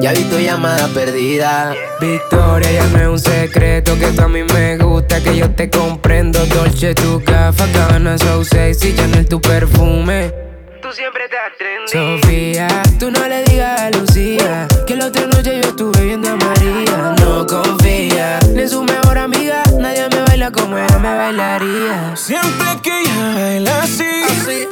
Ya 0.00 0.12
vi 0.12 0.24
tu 0.24 0.38
llamada 0.38 0.88
perdida. 0.88 1.74
Victoria, 2.00 2.70
ya 2.70 2.86
no 2.86 2.98
es 2.98 3.08
un 3.08 3.18
secreto 3.18 3.98
que 3.98 4.08
tú 4.08 4.22
a 4.22 4.28
mí 4.28 4.42
me 4.42 4.78
gusta, 4.78 5.20
que 5.20 5.36
yo 5.36 5.50
te 5.50 5.68
comprendo. 5.68 6.44
Dolce, 6.46 6.94
tu 6.94 7.20
gafa, 7.24 7.66
cabana, 7.72 8.16
so 8.18 8.44
sexy, 8.44 8.94
Chanel, 8.94 9.26
tu 9.26 9.40
perfume 9.40 10.49
siempre 10.92 11.24
estás 11.24 11.56
trendy. 11.56 12.20
Sofía, 12.20 12.68
tú 12.98 13.10
no 13.10 13.26
le 13.26 13.44
digas 13.44 13.80
a 13.80 13.90
Lucía 13.90 14.66
que 14.86 14.96
la 14.96 15.06
otra 15.06 15.26
noche 15.26 15.60
yo 15.62 15.68
estuve 15.68 16.04
viendo 16.04 16.30
a 16.30 16.36
María. 16.36 17.14
No 17.20 17.46
confía 17.46 18.38
ni 18.54 18.66
su 18.66 18.82
mejor 18.82 19.18
amiga, 19.18 19.62
nadie 19.78 20.08
me 20.08 20.22
baila 20.22 20.50
como 20.50 20.78
ella 20.78 20.98
me 20.98 21.14
bailaría. 21.16 22.16
Siempre 22.16 22.66
que 22.82 23.02
ella 23.02 23.34
baila 23.34 23.82
así, 23.82 24.10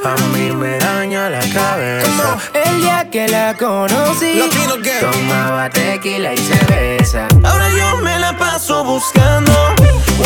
a 0.05 0.17
mí 0.33 0.51
me 0.53 0.79
daña 0.79 1.31
la 1.31 1.41
cabeza. 1.53 2.39
el 2.55 2.81
día 2.81 3.09
que 3.11 3.29
la 3.29 3.55
conocí, 3.55 4.41
tomaba 5.01 5.71
tequila 5.71 6.35
y 6.35 6.39
cerveza. 6.39 7.29
Ahora 7.45 7.69
yo 7.71 7.97
me 7.99 8.19
la 8.19 8.37
paso 8.37 8.85
buscando 8.85 9.53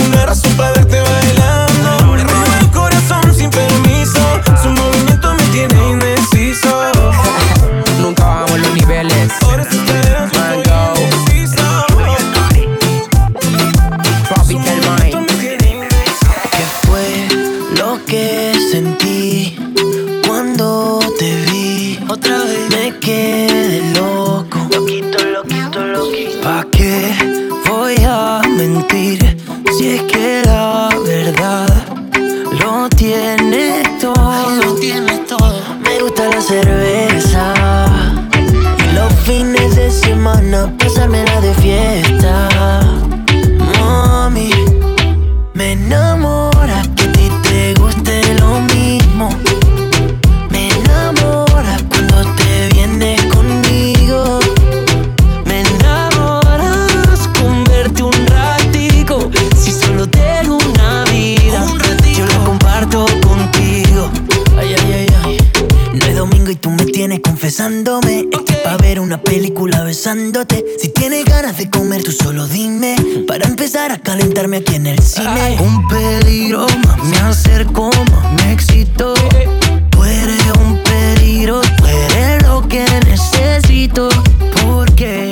una 0.06 0.26
razón 0.26 0.56
para 0.56 0.72
verte 0.72 1.00
bailando. 1.00 2.06
Me 2.12 2.24
roba 2.24 2.58
el 2.60 2.70
corazón 2.70 3.34
sin 3.34 3.50
permiso. 3.50 4.20
Su 4.62 4.68
movimiento 4.70 5.11
tiene 5.52 5.90
indeciso. 5.90 6.70
Nunca 8.00 8.24
bajamos 8.24 8.58
los 8.60 8.74
niveles. 8.74 9.32
Ahora 9.42 9.64
si 9.70 9.76
te 9.78 9.92
Mango. 10.38 10.94
Papi, 14.30 14.56
¿Qué 16.50 16.64
fue 16.86 17.28
lo 17.76 18.02
que 18.06 18.54
sentí 18.70 19.56
cuando 20.26 21.00
te 21.18 21.36
vi? 21.50 21.98
Otra 22.08 22.38
vez 22.38 22.70
me 22.70 22.98
quedé 22.98 23.92
loco. 23.94 24.58
Loquito, 24.72 25.18
¿Pa 26.42 26.66
qué 26.72 27.14
voy 27.68 27.96
a 28.06 28.40
mentir 28.48 29.36
si 29.76 29.96
es 29.96 30.02
que 30.02 30.42
la 30.44 30.88
verdad 31.04 31.68
lo 32.58 32.88
tiene 32.88 33.82
todo? 34.00 34.61
Cerveza 36.42 37.54
y 38.78 38.94
los 38.94 39.12
fines 39.24 39.76
de 39.76 39.90
semana 39.90 40.72
pasármela 40.76 41.40
de 41.40 41.54
fiesta. 41.54 42.51
Confesándome. 67.42 68.28
Estoy 68.30 68.56
pa' 68.62 68.76
ver 68.76 69.00
una 69.00 69.20
película 69.20 69.82
besándote. 69.82 70.64
Si 70.78 70.90
tienes 70.90 71.24
ganas 71.24 71.58
de 71.58 71.68
comer, 71.68 72.04
tú 72.04 72.12
solo 72.12 72.46
dime. 72.46 72.94
Para 73.26 73.48
empezar 73.48 73.90
a 73.90 73.98
calentarme 73.98 74.58
aquí 74.58 74.76
en 74.76 74.86
el 74.86 75.00
cine. 75.00 75.56
Un 75.58 75.88
peligro, 75.88 76.68
más 76.86 77.02
me 77.02 77.16
acerco, 77.16 77.90
más 78.12 78.32
me 78.34 78.52
excito. 78.52 79.14
Tú 79.90 80.04
eres 80.04 80.40
un 80.64 80.80
peligro, 80.84 81.62
tú 81.78 81.86
eres 81.86 82.44
lo 82.44 82.68
que 82.68 82.84
necesito. 83.08 84.08
Porque 84.64 85.31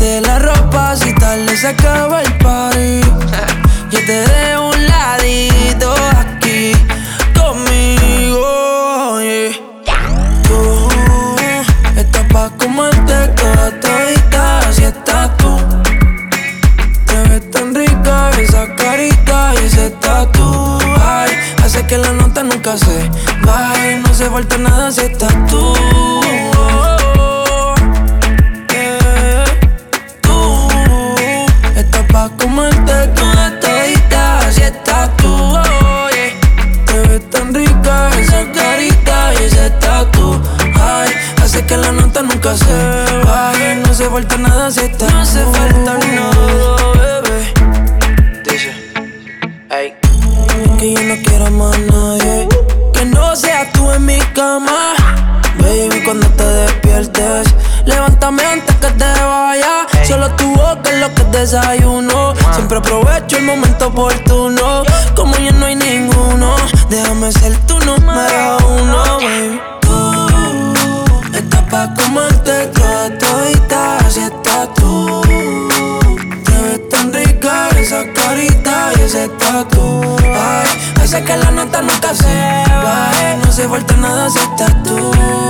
La 0.00 0.38
ropa 0.38 0.96
si 0.96 1.14
tarde 1.14 1.54
se 1.54 1.68
acaba 1.68 2.22
el 2.22 2.38
party. 2.38 3.02
Yo 3.90 3.98
te 4.06 4.12
dejo 4.12 4.70
un 4.70 4.86
ladito 4.86 5.94
aquí 6.16 6.72
conmigo. 7.38 9.20
yeah. 9.20 9.52
Tú 10.44 10.88
estás 11.96 12.24
pa' 12.32 12.48
comerte 12.56 13.28
toda 13.36 13.78
todita, 13.78 14.60
así 14.60 14.84
estás 14.84 15.36
tú. 15.36 15.58
Te 17.04 17.28
ves 17.28 17.50
tan 17.50 17.74
rica 17.74 18.30
esa 18.40 18.74
carita 18.76 19.52
y 19.60 19.66
ese 19.66 19.90
tatu. 19.90 20.78
Ay, 20.98 21.32
hace 21.62 21.84
que 21.86 21.98
la 21.98 22.12
nota 22.12 22.42
nunca 22.42 22.78
se 22.78 23.10
baje. 23.44 23.98
No 23.98 24.14
se 24.14 24.30
falta 24.30 24.56
nada 24.56 24.90
si 24.90 25.02
estás 25.02 25.34
tú. 25.46 25.74
Nunca 42.40 42.56
se 42.56 43.26
baje. 43.26 43.76
No 43.76 43.94
se 43.94 44.08
falta 44.08 44.36
nada 44.38 44.70
si 44.70 44.80
estás 44.80 45.12
No 45.12 45.20
hace 45.20 45.44
falta 45.44 45.98
nada, 45.98 47.22
bebé. 47.22 48.42
Dice, 48.44 48.74
ey. 49.70 49.94
Que 50.78 50.94
yo 50.94 51.02
no 51.02 51.14
quiero 51.22 51.50
más 51.50 51.78
nadie. 51.78 52.48
Que 52.92 53.04
no 53.04 53.36
seas 53.36 53.70
tú 53.72 53.90
en 53.92 54.06
mi 54.06 54.18
cama. 54.34 54.94
Baby, 55.58 56.02
cuando 56.04 56.26
te 56.28 56.44
despiertes, 56.44 57.54
levántame 57.84 58.42
antes 58.44 58.74
que 58.76 58.88
te 58.88 59.04
vaya. 59.04 59.86
Solo 60.04 60.30
tu 60.36 60.54
boca 60.54 60.90
es 60.90 61.00
lo 61.00 61.14
que 61.14 61.24
desayuno. 61.38 62.34
Siempre 62.54 62.78
aprovecho 62.78 63.36
el 63.36 63.44
momento 63.44 63.88
oportuno. 63.88 64.82
Como 65.14 65.36
ya 65.36 65.52
no 65.52 65.66
hay 65.66 65.76
ninguno, 65.76 66.56
déjame 66.88 67.30
ser 67.32 67.54
tu 67.66 67.78
número 67.80 68.56
uno, 68.66 69.18
baby. 69.18 69.79
Pa' 71.80 71.94
comerte 71.94 72.66
toda 72.74 73.08
todita, 73.16 73.96
así 74.04 74.20
estás 74.20 74.68
tú. 74.74 75.22
Te 76.44 76.52
ves 76.60 76.88
tan 76.90 77.10
rica 77.10 77.70
esa 77.70 78.04
carita 78.12 78.90
y 78.98 79.00
ese 79.00 79.26
tatu. 79.38 80.16
Ay, 80.20 80.68
hace 81.02 81.24
que 81.24 81.36
la 81.38 81.50
nota 81.50 81.80
nunca 81.80 82.14
se 82.14 82.64
baje. 82.84 83.38
No 83.42 83.50
se 83.50 83.66
falta 83.66 83.96
nada 83.96 84.28
si 84.28 84.40
estás 84.40 84.82
tú. 84.82 85.49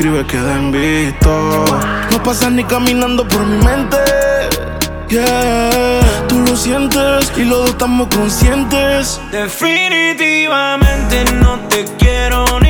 Escribes, 0.00 0.26
queda 0.28 0.56
en 0.56 0.72
visto. 0.72 1.30
No 2.10 2.22
pasas 2.22 2.50
ni 2.52 2.64
caminando 2.64 3.28
por 3.28 3.44
mi 3.44 3.62
mente. 3.62 3.98
Yeah, 5.10 6.00
tú 6.26 6.38
lo 6.38 6.56
sientes 6.56 7.30
y 7.36 7.44
los 7.44 7.58
dos 7.58 7.68
estamos 7.68 8.08
conscientes. 8.08 9.20
Definitivamente 9.30 11.24
no 11.34 11.58
te 11.68 11.84
quiero 11.98 12.46
ni 12.60 12.69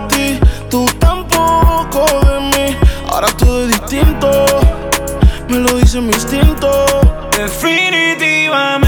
Ahora 1.93 3.27
todo 3.37 3.63
es 3.63 3.67
distinto, 3.67 4.45
me 5.49 5.57
lo 5.59 5.77
dice 5.77 5.99
mi 5.99 6.13
instinto. 6.13 6.85
Definitivamente 7.37 8.80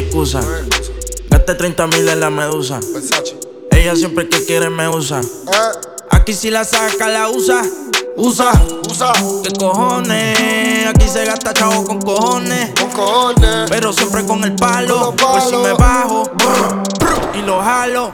excusa. 0.00 0.40
Gaste 1.30 1.54
30 1.54 1.86
mil 1.88 2.08
en 2.08 2.20
la 2.20 2.30
medusa. 2.30 2.80
Ella 3.70 3.94
siempre 3.96 4.28
que 4.28 4.44
quiere 4.44 4.70
me 4.70 4.88
usa. 4.88 5.20
Aquí 6.10 6.32
si 6.34 6.50
la 6.50 6.64
saca, 6.64 7.08
la 7.08 7.28
usa. 7.28 7.62
Usa, 8.16 8.52
usa. 8.90 9.12
¿Qué 9.42 9.52
cojones? 9.58 10.86
Aquí 10.86 11.08
se 11.08 11.24
gasta 11.24 11.52
chavo 11.54 11.84
con 11.84 12.00
cojones. 12.00 12.70
Con 12.78 12.90
cojones. 12.90 13.70
Pero 13.70 13.92
siempre 13.92 14.26
con 14.26 14.42
el 14.44 14.54
palo. 14.56 15.14
Por 15.16 15.40
si 15.40 15.56
me 15.56 15.72
bajo. 15.72 16.24
brr, 16.24 16.82
brr, 16.98 17.38
y 17.38 17.42
lo 17.42 17.60
jalo. 17.60 18.12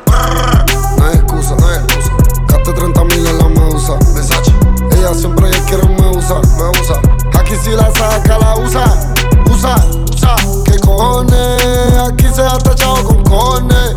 No 0.99 1.07
hay 1.07 1.17
excusa, 1.17 1.57
no 1.57 1.69
hay 1.69 1.79
excusa. 1.79 2.13
Gaste 2.49 2.73
30 2.73 3.05
mil 3.05 3.27
en 3.27 3.39
la 3.39 3.49
medusa. 3.49 3.99
Versace. 4.15 4.53
Ella 4.93 5.15
siempre 5.15 5.51
que 5.51 5.61
quiere 5.63 5.89
me 5.89 6.09
usa, 6.17 6.41
me 6.41 6.81
usa. 6.81 7.01
Aquí 7.39 7.55
si 7.63 7.71
la 7.71 7.91
saca, 7.93 8.39
la 8.39 8.57
usa. 8.57 9.15
Usa, 9.51 9.77
usa. 10.13 10.56
Aquí 10.89 12.27
se 12.33 12.43
ha 12.43 12.59
tachado 12.59 13.03
con 13.05 13.23
cojones. 13.25 13.97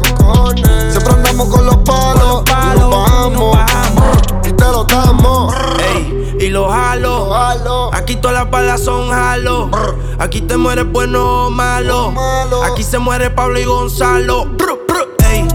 Siempre 0.92 1.14
andamos 1.14 1.50
con 1.50 1.66
los 1.66 1.78
palos. 1.78 2.44
y 2.46 3.32
nos. 3.32 4.48
Y 4.48 4.54
te 4.54 4.66
lo 4.66 4.84
damos. 4.86 5.54
Ey, 5.94 6.38
y 6.40 6.50
lo 6.50 6.70
jalo. 6.70 7.94
Aquí 7.94 8.16
todas 8.16 8.38
las 8.38 8.50
balas 8.50 8.82
son 8.82 9.10
jalo. 9.10 9.70
Aquí 10.18 10.42
te 10.42 10.58
mueres 10.58 10.92
bueno 10.92 11.48
o 11.48 11.50
malo. 11.52 12.14
Aquí 12.64 12.84
se 12.84 12.98
muere 12.98 13.30
Pablo 13.30 13.60
y 13.60 13.66
Gonzalo. 13.66 14.48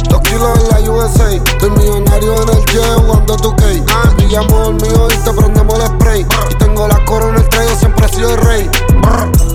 Dos 0.08 0.20
kilos 0.22 0.58
en 0.58 0.84
la 0.84 0.90
USA. 0.90 1.32
Estoy 1.34 1.70
millonario 1.70 2.34
en 2.42 2.48
el 2.48 2.64
jet 2.66 2.94
jugando 3.04 3.36
tu 3.36 3.54
K. 3.56 3.64
Brillamos 4.16 4.68
el 4.68 4.74
mío 4.74 5.08
y 5.10 5.16
te 5.16 5.32
prendemos 5.32 5.80
el 5.80 5.86
spray. 5.86 6.26
Y 6.50 6.54
tengo 6.54 6.86
la 6.86 7.04
corona 7.04 7.38
en 7.38 7.42
el 7.42 7.48
trayo, 7.48 7.74
siempre 7.76 8.06
he 8.06 8.08
sido 8.08 8.34
el 8.34 8.40
rey. 8.40 8.70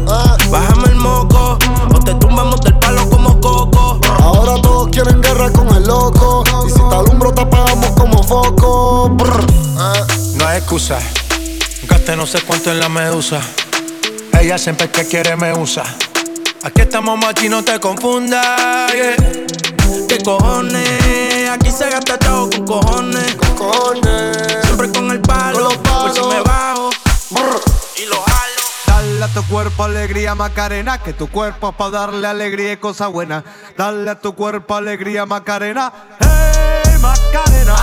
Ah. 0.07 0.35
Bájame 0.51 0.89
el 0.89 0.95
moco. 0.95 1.57
Te 2.09 2.15
tumbamos 2.15 2.59
del 2.61 2.75
palo 2.79 3.07
como 3.07 3.39
coco. 3.39 3.99
Ahora 4.19 4.59
todos 4.63 4.87
quieren 4.87 5.21
guerra 5.21 5.51
con 5.51 5.67
el 5.75 5.83
loco. 5.83 6.43
Y 6.65 6.71
si 6.71 6.79
te 6.79 6.95
alumbro, 6.95 7.31
te 7.31 7.41
apagamos 7.41 7.91
como 7.91 8.23
foco. 8.23 9.09
Brr, 9.09 9.45
ah. 9.77 10.07
No 10.33 10.47
hay 10.47 10.57
excusa. 10.57 10.97
Gaste 11.87 12.15
no 12.15 12.25
sé 12.25 12.41
cuánto 12.41 12.71
en 12.71 12.79
la 12.79 12.89
medusa. 12.89 13.39
Ella 14.39 14.57
siempre 14.57 14.89
que 14.89 15.05
quiere 15.05 15.35
me 15.35 15.53
usa. 15.53 15.83
Aquí 16.63 16.81
estamos 16.81 17.15
machi, 17.19 17.47
no 17.47 17.63
te 17.63 17.79
confundas. 17.79 18.91
yeah. 18.91 19.15
¿Qué 20.07 20.17
cojones? 20.23 21.47
Aquí 21.51 21.69
se 21.69 21.91
gasta 21.91 22.17
chavo 22.17 22.49
con 22.49 22.65
cojones. 22.65 23.37
Siempre 24.63 24.91
con 24.91 25.11
el 25.11 25.21
palo. 25.21 25.69
Por 25.69 26.11
si 26.11 26.21
me 26.21 26.41
bajo. 26.41 26.88
Dale 29.19 29.31
a 29.31 29.33
tu 29.33 29.43
cuerpo 29.49 29.83
alegría 29.83 30.33
Macarena, 30.33 30.97
que 30.97 31.11
tu 31.11 31.27
cuerpo 31.27 31.71
es 31.71 31.75
para 31.75 31.91
darle 31.91 32.25
alegría 32.25 32.71
y 32.71 32.77
cosa 32.77 33.07
buena. 33.07 33.43
Dale 33.77 34.09
a 34.09 34.15
tu 34.15 34.33
cuerpo 34.33 34.75
alegría 34.75 35.25
Macarena. 35.25 35.91
Hey 36.21 36.97
Macarena. 37.01 37.75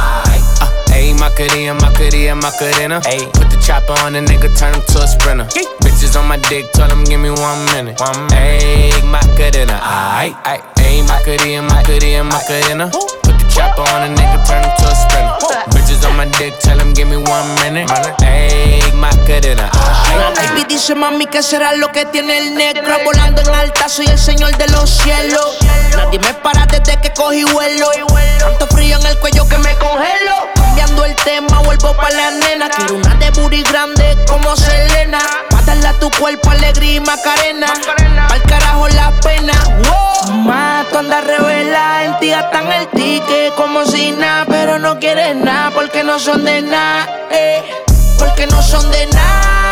Ayy, 0.94 1.12
Macarena, 1.12 1.74
Macarena, 1.74 2.34
Macarena. 2.36 3.00
Ayy, 3.04 3.26
put 3.32 3.50
the 3.50 3.58
chopper 3.60 3.92
on 4.02 4.14
the 4.14 4.20
nigga, 4.20 4.48
turn 4.58 4.72
him 4.72 4.80
to 4.86 5.02
a 5.02 5.06
sprinter. 5.06 5.44
Bitches 5.82 6.18
on 6.18 6.26
my 6.26 6.38
dick, 6.48 6.72
tell 6.72 6.90
him 6.90 7.04
give 7.04 7.20
me 7.20 7.28
one 7.28 7.62
minute. 7.66 8.00
One 8.00 8.28
Ayy, 8.32 9.04
Macarena, 9.04 9.78
aight, 9.82 10.32
aight. 10.44 10.62
Ayy, 10.76 11.06
Macarena, 11.06 11.68
Macarena, 11.68 12.24
Macarena. 12.24 12.88
Put 12.88 13.36
the 13.36 13.44
chopper 13.52 13.82
on 13.92 14.08
the 14.08 14.22
nigga, 14.22 14.40
turn 14.48 14.64
him 14.64 14.72
to 14.78 14.86
a 14.88 14.94
sprinter. 14.96 15.36
Bitches 15.76 16.08
on 16.08 16.16
my 16.16 16.24
dick, 16.38 16.58
tell 16.60 16.78
him 16.78 16.94
give 16.94 17.08
me 17.08 17.18
one 17.18 17.46
minute. 17.56 17.90
Dice 20.68 20.94
mami 20.94 21.26
que 21.26 21.42
será 21.42 21.74
lo 21.74 21.90
que 21.92 22.04
tiene 22.06 22.38
el 22.38 22.54
negro 22.54 22.96
Volando 23.04 23.40
en 23.42 23.54
alta 23.54 23.88
soy 23.88 24.06
el 24.06 24.18
señor 24.18 24.56
de 24.56 24.66
los 24.68 24.90
cielos. 24.90 25.58
Nadie 25.96 26.18
me 26.18 26.34
para 26.34 26.66
desde 26.66 27.00
que 27.00 27.12
cogí 27.12 27.44
vuelo. 27.44 27.88
Tanto 28.38 28.66
frío 28.68 28.98
en 28.98 29.06
el 29.06 29.18
cuello 29.18 29.48
que 29.48 29.58
me 29.58 29.72
congelo. 29.74 30.48
Cambiando 30.54 31.04
el 31.04 31.14
tema 31.16 31.60
vuelvo 31.60 31.96
pa' 31.96 32.10
la 32.10 32.30
nena. 32.30 32.68
Quiero 32.68 32.96
una 32.96 33.14
de 33.14 33.30
booty 33.30 33.62
grande 33.62 34.16
como 34.26 34.56
Selena. 34.56 35.18
Pa' 35.50 35.62
darle 35.62 35.88
a 35.88 35.92
tu 35.94 36.10
cuerpo 36.10 36.50
alegría 36.50 36.94
y 36.94 37.00
macarena. 37.00 37.72
Pa'l 38.28 38.42
carajo 38.42 38.88
la 38.88 39.12
pena. 39.20 39.52
Mato 40.32 40.98
anda 40.98 41.20
revela 41.20 42.04
en 42.04 42.18
ti 42.18 42.30
gastan 42.30 42.72
el 42.72 42.88
ticket 42.88 43.54
como 43.54 43.84
si 43.84 44.10
nada 44.10 44.44
Pero 44.48 44.78
no 44.78 44.98
quieres 44.98 45.36
nada 45.36 45.70
porque 45.70 46.02
no 46.02 46.18
son 46.18 46.44
de 46.44 46.62
nada 46.62 47.06
eh. 47.30 47.62
Porque 48.18 48.46
no 48.48 48.60
son 48.60 48.90
de 48.90 49.06
nada 49.06 49.65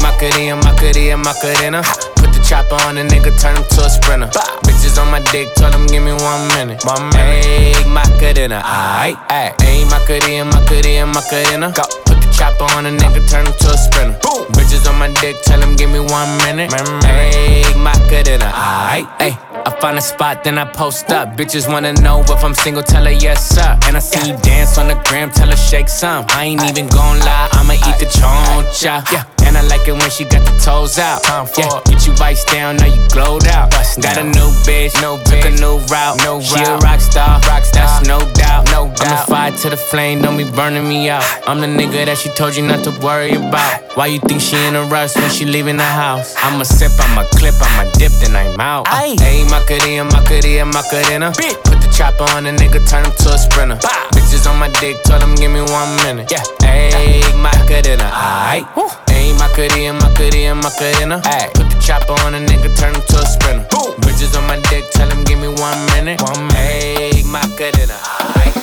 Macarena, 0.00 0.56
Macarena, 0.56 1.16
Macarena. 1.16 1.82
Put 2.16 2.32
the 2.32 2.40
chopper 2.46 2.76
on 2.86 2.96
the 2.96 3.02
nigga, 3.02 3.32
turn 3.40 3.56
him 3.56 3.64
to 3.64 3.84
a 3.84 3.90
sprinter. 3.90 4.28
Bitches 4.64 5.00
on 5.00 5.10
my 5.10 5.20
dick, 5.32 5.48
tell 5.54 5.72
him 5.72 5.86
give 5.86 6.02
me 6.02 6.12
one 6.12 6.48
minute. 6.56 6.82
Minute. 6.84 7.14
Ayy, 7.14 7.86
Macarena, 7.92 8.60
aight, 8.64 9.16
aight. 9.28 9.56
Ayy, 9.60 9.84
Macarena, 9.90 10.44
Macarena, 10.44 11.06
Macarena. 11.06 11.72
Go. 11.72 11.82
Put 12.04 12.20
the 12.20 12.28
chopper 12.36 12.64
on 12.76 12.84
the 12.84 12.90
nigga, 12.90 13.20
turn 13.28 13.46
him 13.46 13.54
to 13.60 13.68
a 13.70 13.78
sprinter. 13.78 14.18
Bitches 14.52 14.88
on 14.88 14.98
my 14.98 15.08
dick, 15.20 15.36
tell 15.42 15.60
him 15.60 15.76
give 15.76 15.90
me 15.90 16.00
one 16.00 16.28
minute. 16.44 16.70
Ayy, 16.70 17.76
Macarena, 17.76 18.50
aight, 18.52 19.08
ayy. 19.18 19.36
I 19.66 19.76
find 19.78 19.98
a 19.98 20.00
spot, 20.00 20.42
then 20.42 20.58
I 20.58 20.64
post 20.64 21.10
up. 21.10 21.36
Bitches 21.36 21.68
wanna 21.68 21.92
know 21.94 22.20
if 22.22 22.42
I'm 22.42 22.54
single, 22.54 22.82
tell 22.82 23.04
her 23.04 23.10
yes, 23.10 23.46
sir. 23.54 23.78
And 23.84 23.96
I 23.96 24.00
see 24.00 24.30
you 24.30 24.36
dance 24.38 24.78
on 24.78 24.88
the 24.88 24.94
gram, 25.06 25.30
tell 25.30 25.48
her 25.48 25.56
shake 25.56 25.88
some. 25.88 26.24
I 26.30 26.44
ain't 26.44 26.62
even 26.64 26.88
gon' 26.88 27.20
lie, 27.20 27.48
I'ma 27.52 27.74
eat 27.74 27.98
the 27.98 28.06
choncha. 28.06 29.04
Yeah. 29.12 29.24
And 29.50 29.58
I 29.58 29.66
like 29.66 29.88
it 29.88 29.98
when 29.98 30.08
she 30.10 30.22
got 30.22 30.46
the 30.46 30.54
toes 30.62 30.96
out. 30.96 31.24
Time 31.24 31.44
Yeah, 31.58 31.82
get 31.90 32.06
you 32.06 32.14
vice 32.14 32.44
down, 32.44 32.76
now 32.76 32.86
you 32.86 33.02
glowed 33.10 33.48
out. 33.48 33.74
Got 33.98 34.16
a 34.16 34.22
new 34.22 34.46
bitch, 34.62 34.94
no 35.02 35.18
took 35.18 35.42
a 35.44 35.50
new 35.50 35.82
route. 35.90 36.22
No 36.22 36.40
she 36.40 36.62
a 36.62 36.78
rock 36.78 37.00
star, 37.00 37.40
rock 37.50 37.64
star. 37.64 37.82
That's 37.82 38.06
no 38.06 38.20
doubt, 38.34 38.70
no 38.70 38.94
doubt. 38.94 39.02
I'm 39.02 39.10
the 39.10 39.26
fire 39.26 39.50
to 39.50 39.70
the 39.70 39.76
flame, 39.76 40.22
don't 40.22 40.36
be 40.36 40.48
burning 40.48 40.86
me 40.88 41.10
out. 41.10 41.24
I'm 41.48 41.58
the 41.60 41.66
nigga 41.66 42.06
that 42.06 42.18
she 42.18 42.28
told 42.30 42.54
you 42.54 42.62
not 42.62 42.84
to 42.84 42.92
worry 43.02 43.34
about. 43.34 43.82
Why 43.96 44.06
you 44.06 44.20
think 44.20 44.40
she 44.40 44.54
in 44.54 44.76
a 44.76 44.84
rush 44.84 45.16
when 45.16 45.28
she 45.30 45.44
leaving 45.44 45.78
the 45.78 45.82
house? 45.82 46.32
I'ma 46.38 46.62
sip, 46.62 46.92
I'ma 47.00 47.24
clip, 47.34 47.54
I'ma 47.58 47.90
dip, 47.98 48.12
then 48.22 48.36
I'm 48.36 48.60
out. 48.60 48.86
Ayy, 48.86 49.50
Macarena, 49.50 50.04
Macarena, 50.04 50.64
Macarena. 50.64 51.32
Put 51.66 51.82
the 51.82 51.90
chopper 51.90 52.22
on 52.38 52.44
the 52.44 52.50
nigga, 52.50 52.78
turn 52.88 53.04
him 53.04 53.10
to 53.10 53.34
a 53.34 53.38
sprinter. 53.38 53.78
Bitches 54.14 54.48
on 54.48 54.60
my 54.60 54.70
dick, 54.78 55.02
tell 55.02 55.20
him 55.20 55.34
give 55.34 55.50
me 55.50 55.62
one 55.62 55.90
minute. 56.06 56.30
Yeah, 56.30 56.46
ayy, 56.62 57.26
Macarena, 57.34 58.06
aight. 58.14 58.62
Ayy, 59.10 59.36
Macarena, 59.40 59.92
Macarena, 59.94 60.54
Macarena. 60.54 61.16
Ayy, 61.24 61.48
put 61.54 61.68
the 61.70 61.76
chopper 61.80 62.12
on 62.24 62.34
a 62.34 62.38
nigga, 62.38 62.68
turn 62.76 62.94
him 62.94 63.02
to 63.08 63.16
a 63.18 63.26
sprinter. 63.26 63.66
Bitches 64.04 64.36
on 64.38 64.46
my 64.46 64.60
dick, 64.68 64.84
tell 64.92 65.10
him 65.10 65.24
give 65.24 65.40
me 65.40 65.48
one 65.48 65.80
minute. 65.92 66.20
One 66.20 66.46
minute. 66.48 67.16
Ayy, 67.16 67.24
Macarena, 67.24 67.96
aight. 68.36 68.54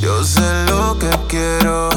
Yo 0.00 0.22
sé 0.24 0.66
lo 0.68 0.98
que 0.98 1.10
quiero, 1.28 1.88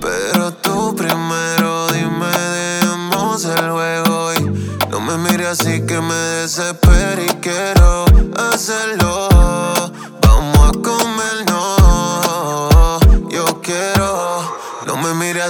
pero 0.00 0.50
tú 0.62 0.94
primero 0.96 1.86
dime, 1.92 2.32
dejemos 2.56 3.44
el 3.44 3.70
juego 3.70 4.34
y 4.34 4.40
no 4.90 5.00
me 5.00 5.16
mires 5.18 5.60
así 5.60 5.80
que 5.86 6.00
me 6.00 6.14
desespero 6.14 7.22
y 7.22 7.28
quiero 7.40 8.04
hacerlo. 8.52 9.05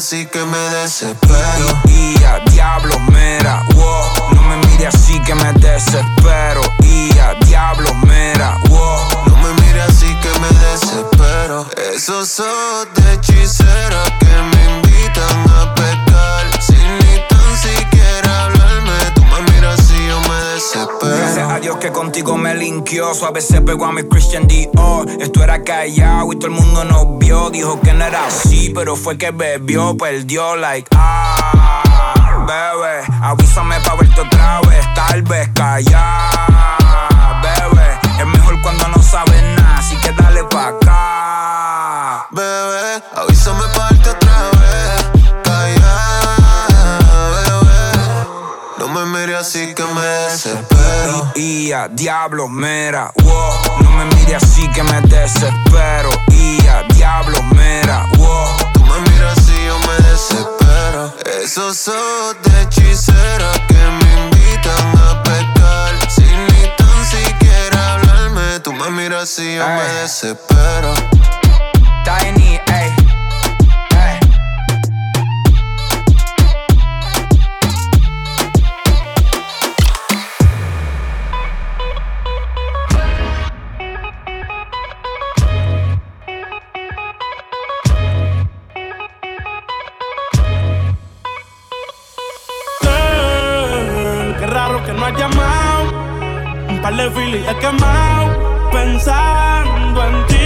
Así 0.07 0.25
que 0.27 0.45
me 0.45 0.59
desespero. 0.71 1.67
Y 1.89 2.23
a 2.23 2.39
diablo, 2.53 2.97
mira, 3.11 3.65
wow. 3.75 4.35
No 4.37 4.43
me 4.43 4.57
mire 4.69 4.87
así 4.87 5.21
que 5.25 5.35
me 5.35 5.53
desespero. 5.55 6.61
Y 6.85 7.19
a 7.19 7.35
diablo, 7.45 7.93
mira, 8.07 8.57
wow. 8.69 9.01
No 9.27 9.37
me 9.39 9.53
mires 9.63 9.83
así 9.89 10.07
que 10.23 10.31
me 10.39 10.49
desespero. 10.61 11.67
Esos 11.93 12.39
ojos 12.39 12.87
de 12.95 13.15
hechicera 13.15 14.05
que 14.21 14.26
Dios 21.67 21.79
que 21.79 21.91
contigo 21.91 22.37
me 22.37 22.55
linkió. 22.55 23.13
Suave 23.13 23.41
se 23.41 23.61
pegó 23.61 23.87
a 23.87 23.93
mi 23.93 24.05
Christian 24.05 24.47
Dior. 24.47 25.11
Esto 25.21 25.43
era 25.43 25.65
callado 25.65 26.33
y 26.33 26.37
todo 26.37 26.47
el 26.47 26.53
mundo 26.53 26.85
nos 26.85 27.19
vio. 27.19 27.51
Dijo 27.51 27.81
que 27.81 27.93
no 27.93 28.05
era 28.05 28.25
así, 28.25 28.71
pero 28.73 28.95
fue 28.95 29.19
que 29.19 29.33
bebió, 29.33 29.97
perdió, 29.97 30.55
like, 30.55 30.89
ah, 30.95 32.45
bebé. 32.47 33.03
Avísame 33.21 33.81
pa' 33.81 33.97
verte 33.97 34.21
otra 34.21 34.61
vez, 34.61 34.87
tal 34.95 35.23
vez 35.23 35.49
callar, 35.55 36.31
bebé. 37.43 37.99
Es 38.17 38.27
mejor 38.27 38.63
cuando 38.63 38.87
no 38.87 39.03
sabes 39.03 39.43
nada, 39.57 39.79
así 39.79 39.97
que 39.97 40.13
dale 40.13 40.45
pa' 40.45 40.69
acá. 40.69 40.86
Desespero. 51.77 51.77
Y 51.77 51.79
a 51.79 51.89
diablo, 51.89 52.49
mira, 52.49 53.13
wow. 53.23 53.83
No 53.83 53.91
me 53.91 54.05
mire 54.17 54.37
así 54.37 54.69
que 54.73 54.83
me 54.83 55.01
desespero. 55.03 56.11
Y 56.31 56.67
a 56.67 56.83
diablo, 56.95 57.43
mira, 57.55 58.07
wow. 58.17 58.73
Tú 58.73 58.85
me 58.85 59.01
miras 59.11 59.39
así 59.39 59.55
yo 59.67 59.79
me 59.81 60.09
desespero. 60.09 61.15
Esos 61.43 61.89
ojos 61.89 62.37
de 62.45 62.63
hechicera 62.63 63.53
que 63.69 63.75
me 63.75 64.25
invitan 64.25 64.99
a 64.99 65.23
pecar. 65.23 66.11
Sin 66.11 66.47
ni 66.47 66.71
tan 66.77 67.05
siquiera 67.05 67.95
hablarme, 67.95 68.61
tú 68.61 68.73
me 68.73 68.91
miras 68.91 69.25
así 69.25 69.57
yo 69.57 69.67
me 69.67 69.85
desespero. 70.01 70.95
Tiny, 72.05 72.61
Un 96.87 96.93
par 96.93 97.03
de 97.03 97.11
filis 97.11 97.45
he 97.49 97.59
quemado. 97.59 98.71
Pensando 98.71 100.05
en 100.05 100.27
ti, 100.29 100.37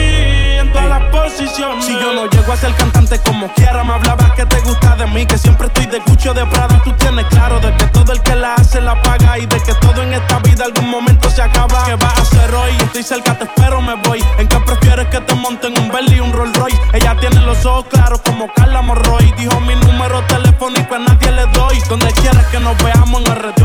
en 0.58 0.72
todas 0.72 0.88
las 0.88 1.02
posiciones. 1.10 1.84
Si 1.84 1.92
yo 1.92 2.14
no 2.14 2.30
llego 2.30 2.50
a 2.50 2.56
ser 2.56 2.72
cantante 2.76 3.18
como 3.18 3.52
quiera, 3.52 3.84
me 3.84 3.92
hablabas 3.92 4.32
que 4.32 4.46
te 4.46 4.58
gusta 4.60 4.96
de 4.96 5.06
mí. 5.08 5.26
Que 5.26 5.36
siempre 5.36 5.66
estoy 5.66 5.84
de 5.84 6.00
cucho 6.00 6.32
de 6.32 6.46
Prada. 6.46 6.80
Tú 6.82 6.92
tienes 6.92 7.26
claro 7.26 7.60
de 7.60 7.76
que 7.76 7.84
todo 7.88 8.12
el 8.14 8.22
que 8.22 8.34
la 8.36 8.54
hace 8.54 8.80
la 8.80 9.02
paga. 9.02 9.38
Y 9.38 9.44
de 9.44 9.60
que 9.62 9.74
todo 9.74 10.02
en 10.02 10.14
esta 10.14 10.38
vida 10.38 10.64
algún 10.64 10.88
momento 10.88 11.28
se 11.28 11.42
acaba. 11.42 11.84
¿Qué 11.84 11.96
vas 11.96 12.18
a 12.18 12.22
hacer 12.22 12.54
hoy? 12.54 12.72
Estoy 12.84 13.02
cerca, 13.02 13.36
te 13.36 13.44
espero, 13.44 13.82
me 13.82 13.96
voy. 13.96 14.24
¿En 14.38 14.48
qué 14.48 14.56
prefieres 14.60 15.08
que 15.08 15.20
te 15.20 15.34
monten 15.34 15.78
un 15.78 15.90
Bentley 15.90 16.16
y 16.16 16.20
un 16.20 16.32
Rolls 16.32 16.56
Royce? 16.56 16.80
Ella 16.94 17.14
tiene 17.20 17.38
los 17.42 17.66
ojos 17.66 17.84
claros 17.90 18.22
como 18.22 18.50
Carla 18.54 18.80
Morroy. 18.80 19.30
Dijo 19.36 19.60
mi 19.60 19.74
número 19.74 20.22
telefónico 20.22 20.94
a 20.94 21.00
nadie 21.00 21.32
le 21.32 21.44
doy. 21.48 21.78
Donde 21.86 22.10
quieras 22.12 22.46
que 22.46 22.60
nos 22.60 22.82
veamos 22.82 23.20
en 23.20 23.30
el 23.30 23.38
retiro 23.42 23.59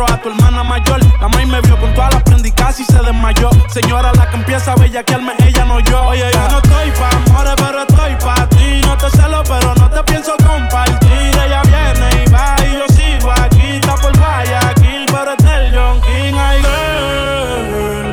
a 0.00 0.16
tu 0.22 0.30
hermana 0.30 0.64
mayor. 0.64 1.00
La 1.20 1.28
maíz 1.28 1.46
me 1.46 1.60
vio 1.60 1.78
con 1.78 1.92
todas 1.94 2.14
las 2.14 2.22
prendicas 2.22 2.62
casi 2.64 2.84
se 2.84 2.98
desmayó. 3.02 3.50
Señora, 3.68 4.12
la 4.14 4.28
que 4.30 4.36
empieza 4.36 4.72
a 4.72 4.76
bellaquearme, 4.76 5.32
ella 5.44 5.64
no 5.66 5.80
yo. 5.80 6.02
Oye, 6.04 6.24
yo 6.32 6.48
no 6.48 6.58
estoy 6.58 6.90
pa' 6.92 7.10
amores, 7.10 7.54
pero 7.56 7.82
estoy 7.82 8.14
pa' 8.24 8.48
ti. 8.48 8.80
No 8.86 8.96
te 8.96 9.10
celo, 9.10 9.42
pero 9.44 9.74
no 9.74 9.90
te 9.90 10.02
pienso 10.04 10.32
compartir. 10.38 11.32
Ella 11.44 11.62
viene 11.62 12.24
y 12.24 12.30
va 12.30 12.56
y 12.66 12.72
yo 12.72 12.86
sigo 12.94 13.30
aquí. 13.30 13.76
Está 13.76 13.94
por 13.96 14.16
Guayaquil, 14.16 15.06
pero 15.06 15.32
es 15.32 15.44
del 15.44 15.74
John 15.74 16.00
King. 16.00 16.34
Ay, 16.38 16.62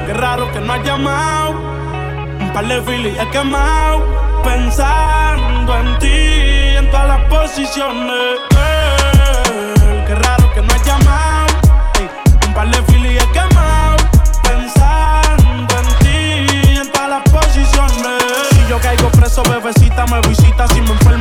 qué 0.08 0.14
raro 0.14 0.52
que 0.52 0.60
no 0.60 0.74
has 0.74 0.84
llamado. 0.84 1.52
Un 2.42 2.52
par 2.54 2.68
de 2.68 2.82
filis 2.82 3.18
he 3.18 3.30
quemado. 3.30 4.04
Pensando 4.44 5.78
en 5.78 6.00
ti, 6.00 6.78
en 6.78 6.90
todas 6.92 7.08
las 7.08 7.22
posiciones. 7.26 8.49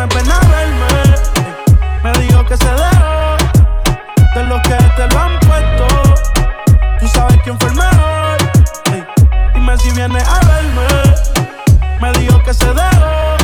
me 0.00 0.08
pena 0.08 0.40
verme. 0.40 0.92
Me 2.02 2.12
dijo 2.20 2.42
que 2.46 2.56
se 2.56 2.64
dejó 2.64 3.36
de 4.34 4.44
los 4.44 4.60
que 4.62 4.76
te 4.96 5.06
lo 5.08 5.20
han 5.20 5.38
puesto. 5.40 5.86
Tú 6.98 7.08
sabes 7.08 7.38
quién 7.44 7.58
fue 7.58 7.68
el 7.68 7.74
mejor. 7.74 8.38
Dime 9.54 9.76
si 9.76 9.90
vienes 9.90 10.26
a 10.26 10.40
verme. 10.46 10.88
Me 12.00 12.12
dijo 12.18 12.42
que 12.42 12.54
se 12.54 12.72
dejó 12.72 13.36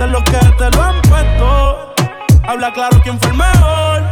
de 0.00 0.06
los 0.08 0.22
que 0.24 0.38
te 0.58 0.70
lo 0.70 0.82
han 0.82 1.00
puesto. 1.02 1.94
Habla 2.44 2.72
claro 2.72 3.00
quién 3.02 3.20
fue 3.20 3.30
el 3.30 3.36
mejor. 3.36 4.11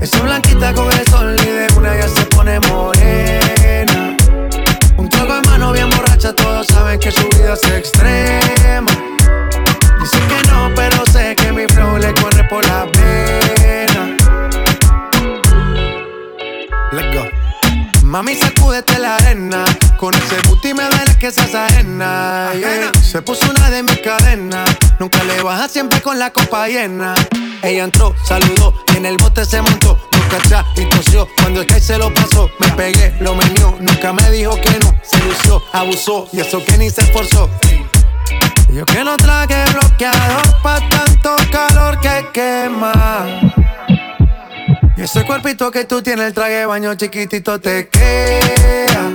Esa 0.00 0.20
blanquita 0.20 0.72
con 0.74 0.90
el 0.92 1.06
sol 1.08 1.36
y 1.40 1.46
de 1.46 1.68
una 1.76 1.94
ya 1.96 2.08
se 2.08 2.24
pone 2.26 2.58
morena. 2.60 4.16
Un 4.96 5.08
trago 5.08 5.34
de 5.34 5.42
mano 5.48 5.72
bien 5.72 5.88
borracha, 5.90 6.34
todos 6.34 6.66
saben 6.66 6.98
que 6.98 7.10
su 7.10 7.28
vida 7.30 7.54
es 7.54 7.64
extrema. 7.70 8.90
Dicen 10.00 10.28
que 10.28 10.50
no, 10.50 10.70
pero 10.74 11.06
sé 11.06 11.36
que 11.36 11.52
mi 11.52 11.66
flow 11.66 11.98
le 11.98 12.12
corre 12.14 12.44
por 12.48 12.66
la 12.66 12.86
pena. 12.92 13.61
Mami, 18.12 18.34
sacúdete 18.34 18.98
la 18.98 19.16
arena. 19.16 19.64
Con 19.96 20.12
ese 20.14 20.36
booty 20.46 20.74
me 20.74 20.84
duele 20.84 21.16
que 21.18 21.30
seas 21.30 21.54
ajena. 21.54 22.50
yeah. 22.52 22.92
Se 23.02 23.22
puso 23.22 23.50
una 23.50 23.70
de 23.70 23.82
mis 23.82 24.00
cadenas. 24.00 24.68
Nunca 24.98 25.24
le 25.24 25.42
baja 25.42 25.66
siempre 25.66 25.98
con 26.02 26.18
la 26.18 26.30
copa 26.30 26.68
llena. 26.68 27.14
Ella 27.62 27.84
entró, 27.84 28.14
saludó 28.22 28.74
y 28.92 28.98
en 28.98 29.06
el 29.06 29.16
bote 29.16 29.46
se 29.46 29.62
montó. 29.62 29.98
Nunca 30.12 30.36
atrás 30.36 30.66
y 30.76 30.84
tosió. 30.90 31.26
Cuando 31.38 31.62
el 31.62 31.66
que 31.66 31.80
se 31.80 31.96
lo 31.96 32.12
pasó, 32.12 32.50
me 32.58 32.68
pegué, 32.72 33.16
lo 33.20 33.34
menió. 33.34 33.74
Nunca 33.80 34.12
me 34.12 34.30
dijo 34.30 34.60
que 34.60 34.78
no. 34.80 34.94
Se 35.02 35.18
lució, 35.24 35.62
abusó 35.72 36.28
y 36.34 36.40
eso 36.40 36.62
que 36.62 36.76
ni 36.76 36.90
se 36.90 37.00
esforzó. 37.00 37.48
Yo 38.68 38.84
que 38.84 39.04
no 39.04 39.16
traje 39.16 39.64
bloqueador 39.72 40.62
pa' 40.62 40.86
tanto 40.90 41.34
calor 41.50 41.98
que 42.00 42.26
quema. 42.34 42.92
Y 44.94 45.02
ese 45.02 45.24
cuerpito 45.24 45.70
que 45.70 45.86
tú 45.86 46.02
tienes, 46.02 46.26
el 46.26 46.34
traje 46.34 46.52
de 46.52 46.66
baño 46.66 46.94
chiquitito 46.94 47.58
te 47.58 47.88
queda. 47.88 49.10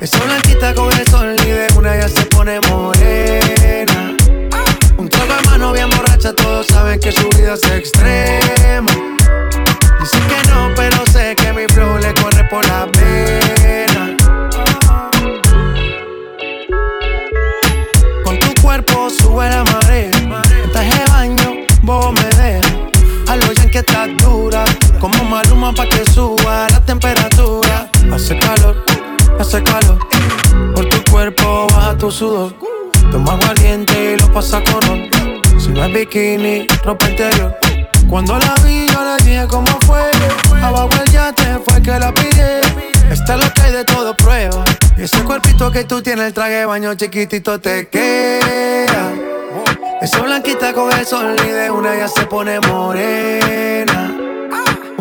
Esa 0.00 0.18
blanquita 0.24 0.74
con 0.74 0.92
el 0.92 1.06
sol 1.06 1.34
y 1.46 1.78
una 1.78 1.96
ya 1.96 2.08
se 2.08 2.26
pone 2.26 2.60
morena. 2.68 4.16
Un 4.98 5.08
trago 5.08 5.34
de 5.34 5.42
mano 5.48 5.72
bien 5.72 5.88
borracha, 5.88 6.34
todos 6.34 6.66
saben 6.66 7.00
que 7.00 7.10
su 7.10 7.26
vida 7.30 7.54
es 7.54 7.64
extrema. 7.70 8.92
Dicen 9.98 10.22
que 10.28 10.50
no, 10.50 10.70
pero 10.76 11.06
sé 11.06 11.36
que 11.36 11.52
mi 11.54 11.66
flow 11.72 11.96
le 11.96 12.12
corre 12.14 12.44
por 12.50 12.66
la 12.66 12.86
pena. 12.92 14.16
Con 18.24 18.38
tu 18.40 18.60
cuerpo 18.60 19.08
sube 19.08 19.48
la 19.48 19.64
marea. 19.64 20.10
Traje 20.70 20.98
de 20.98 21.10
baño, 21.10 21.54
vos 21.80 22.12
me 22.12 22.24
dejas. 22.24 22.72
A 23.28 23.36
lo 23.36 23.46
que 23.70 23.78
estás 23.78 24.10
dura. 24.18 24.41
Como 25.02 25.24
maluma 25.24 25.72
pa' 25.72 25.88
que 25.88 26.04
suba 26.12 26.68
la 26.70 26.78
temperatura. 26.78 27.90
Hace 28.14 28.38
calor, 28.38 28.84
hace 29.36 29.60
calor. 29.60 29.98
Por 30.76 30.88
tu 30.88 31.10
cuerpo 31.10 31.66
baja 31.74 31.98
tu 31.98 32.08
sudor. 32.08 32.54
Toma 33.10 33.34
valiente 33.34 34.12
y 34.12 34.20
lo 34.20 34.32
pasa 34.32 34.62
con. 34.62 35.10
Si 35.60 35.70
no 35.70 35.84
es 35.84 35.92
bikini, 35.92 36.68
ropa 36.84 37.10
interior. 37.10 37.52
Cuando 38.08 38.38
la 38.38 38.54
vi, 38.64 38.86
yo 38.92 39.04
le 39.04 39.24
dije 39.24 39.44
cómo 39.48 39.76
fue. 39.86 40.08
Abajo 40.62 40.90
el 41.04 41.10
yate 41.10 41.58
fue 41.66 41.82
que 41.82 41.98
la 41.98 42.14
pide. 42.14 42.60
Esta 43.10 43.34
es 43.34 43.44
lo 43.44 43.52
que 43.54 43.60
hay 43.60 43.72
de 43.72 43.84
todo 43.84 44.16
prueba. 44.16 44.64
Ese 44.96 45.20
cuerpito 45.24 45.72
que 45.72 45.82
tú 45.82 46.00
tienes, 46.00 46.26
el 46.26 46.32
traje 46.32 46.64
baño 46.64 46.94
chiquitito 46.94 47.58
te 47.58 47.88
queda. 47.88 49.12
Esa 50.00 50.20
blanquita 50.20 50.72
con 50.72 50.92
el 50.96 51.04
sol 51.04 51.34
y 51.44 51.50
de 51.50 51.72
una 51.72 51.96
ya 51.96 52.06
se 52.06 52.24
pone 52.26 52.60
morena. 52.60 54.12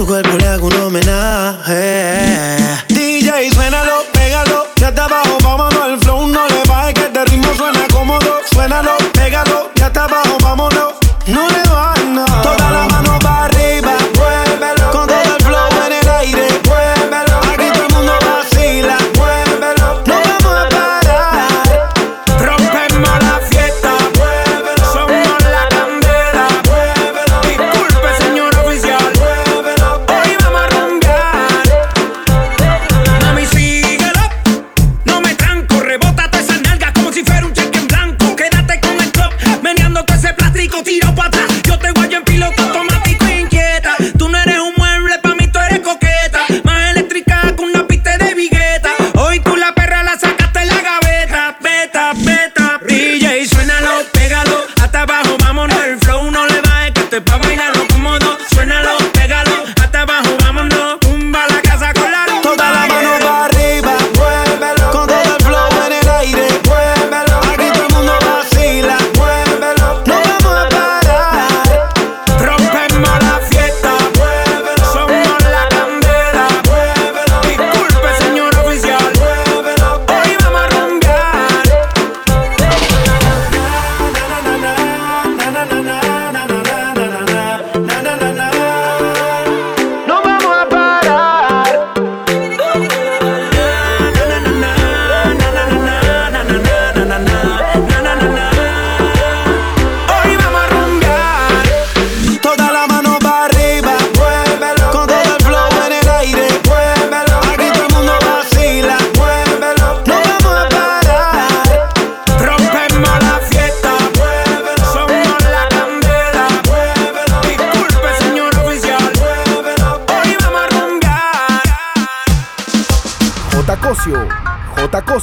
Tu 0.00 0.06
cuerpo 0.06 0.34
le 0.38 0.46
hago 0.46 0.66
un 0.68 0.76
homenaje. 0.76 2.09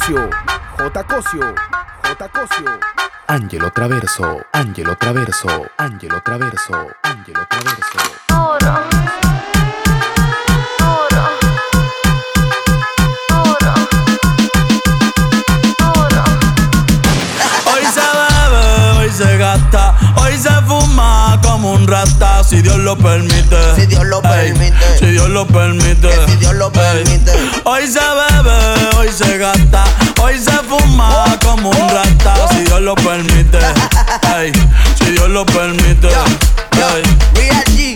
Cosio, 0.08 0.30
J 0.78 1.03
Cosio, 1.03 1.55
J 2.01 2.30
Cosio. 2.30 2.80
Angelo 3.28 3.70
Traverso, 3.72 4.45
Angelo 4.53 4.95
Traverso, 4.95 5.68
Angelo 5.78 6.22
Traverso, 6.24 6.88
Angelo 7.03 7.45
Traverso. 7.49 7.99
Hoy 17.66 17.84
se 17.93 17.99
bebe, 17.99 18.99
hoy 18.99 19.10
se 19.12 19.38
gasta, 19.38 19.93
hoy 20.16 20.38
se 20.38 20.53
fuma 20.62 21.38
como 21.43 21.74
un 21.74 21.86
rata, 21.86 22.45
si 22.45 22.62
Dios 22.62 22.78
lo 22.78 22.95
permite. 22.97 23.76
Si 23.76 23.86
Dios 23.86 24.05
lo 24.05 24.22
permite. 24.22 24.97
Si 24.99 25.08
Dios 25.08 25.30
lo 25.30 25.45
permite. 25.45 26.28
Si 26.28 26.36
Dios 26.38 26.53
lo 26.53 26.72
permite. 26.72 27.34
Hoy 27.66 27.88
se 27.88 27.99
bebe, 27.99 28.87
hoy 29.08 29.14
se 29.14 29.38
gasta, 29.38 29.84
hoy 30.22 30.38
se 30.38 30.51
fuma 30.51 31.26
como 31.41 31.70
un 31.70 31.89
rata, 31.89 32.47
si 32.49 32.64
Dios 32.66 32.82
lo 32.82 32.93
permite. 32.95 33.60
Si 34.97 35.12
Dios 35.12 35.30
lo 35.30 35.45
permite. 35.45 36.10
Real 37.34 37.64
G, 37.68 37.95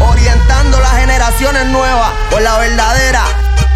orientando 0.00 0.80
las 0.80 0.92
generaciones 0.96 1.66
nuevas 1.66 2.10
por 2.30 2.42
la 2.42 2.58
verdadera. 2.58 3.22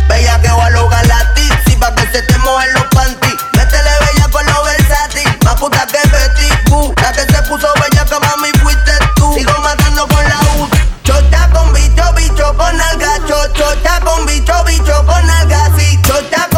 Bella 0.09 0.41
que 0.41 0.49
va 0.49 0.67
a 0.67 0.71
lograr 0.71 1.07
la 1.07 1.33
tipsy 1.35 1.77
pa' 1.77 1.95
que 1.95 2.03
se 2.11 2.23
te 2.23 2.37
mojen 2.39 2.73
los 2.75 2.85
panties. 2.87 3.37
Métele 3.53 3.91
bella 4.01 4.29
con 4.31 4.45
los 4.45 4.65
versátil, 4.65 5.39
más 5.45 5.55
puta 5.55 5.87
que 5.87 5.99
Betty 6.09 6.71
Boo. 6.71 6.93
La 7.01 7.13
que 7.13 7.21
se 7.21 7.43
puso 7.43 7.69
bella 7.81 8.05
que 8.05 8.27
mami 8.27 8.51
fuiste 8.61 8.93
tú. 9.15 9.33
Sigo 9.35 9.57
matando 9.63 10.09
con 10.09 10.25
la 10.25 10.41
U. 10.59 10.69
Chota 11.05 11.49
con 11.53 11.73
bicho, 11.73 12.13
bicho 12.17 12.55
con 12.57 12.81
alga. 12.81 13.13
Cho, 13.29 13.47
chota 13.55 14.01
con 14.01 14.27
bicho, 14.27 14.65
bicho 14.65 15.07
con 15.07 15.31
alga. 15.31 15.71
Sí, 15.79 15.99
chota 16.03 16.49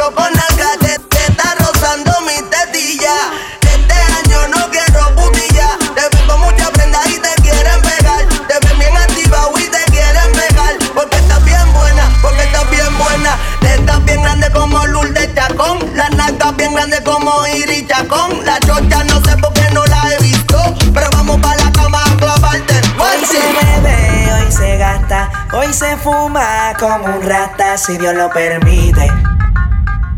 con 0.00 0.10
bicho, 0.10 0.10
bicho 0.10 0.14
con 0.14 0.26
alga. 0.26 0.70
Te, 0.80 0.94
está 0.94 1.54
rozando 1.56 2.12
mi 2.22 2.40
tetilla. 2.48 3.14
Este 3.62 3.94
año 3.94 4.48
no 4.48 4.70
quiero 4.70 5.14
putilla. 5.14 5.76
Te 5.94 6.16
ven 6.16 6.26
con 6.26 6.40
mucha 6.40 6.70
prenda 6.70 7.00
y 7.06 7.18
te 7.18 7.42
quieren 7.42 7.82
pegar. 7.82 8.24
Te 8.48 8.66
ven 8.66 8.78
bien 8.78 8.96
activa 8.96 9.48
y 9.58 9.64
te 9.64 9.84
quieren 9.90 10.32
pegar. 10.32 10.74
Porque 10.94 11.16
estás 11.16 11.44
bien 11.44 11.72
buena, 11.72 12.10
porque 12.22 12.42
estás 12.42 12.70
bien 12.70 12.98
buena. 12.98 13.38
Te 13.60 13.74
estás 13.74 14.04
bien 14.04 14.22
grande 14.22 14.50
como 14.52 14.86
Lourdes 14.86 15.34
Chacón. 15.34 15.78
La 15.94 16.08
nalgas 16.10 16.56
bien 16.56 16.74
grande 16.74 17.02
como 17.02 17.46
Iri 17.46 17.86
Chacón. 17.86 18.44
La 18.44 18.58
chocha 18.60 19.04
no 19.04 19.20
sé 19.24 19.36
por 19.36 19.52
qué 19.52 19.68
no 19.72 19.84
la 19.86 20.02
he 20.12 20.22
visto. 20.22 20.58
Pero 20.94 21.10
vamos 21.12 21.40
para 21.40 21.56
la 21.64 21.72
cama 21.72 22.02
a 22.04 22.16
clavarte. 22.16 22.80
Hoy 22.98 23.24
se 23.24 23.38
bebe, 23.38 24.32
hoy 24.34 24.52
se 24.52 24.76
gasta, 24.76 25.30
hoy 25.52 25.72
se 25.72 25.96
fuma 25.96 26.74
como 26.78 27.16
un 27.16 27.22
rata, 27.22 27.78
si 27.78 27.96
Dios 27.96 28.14
lo 28.14 28.28
permite. 28.30 29.10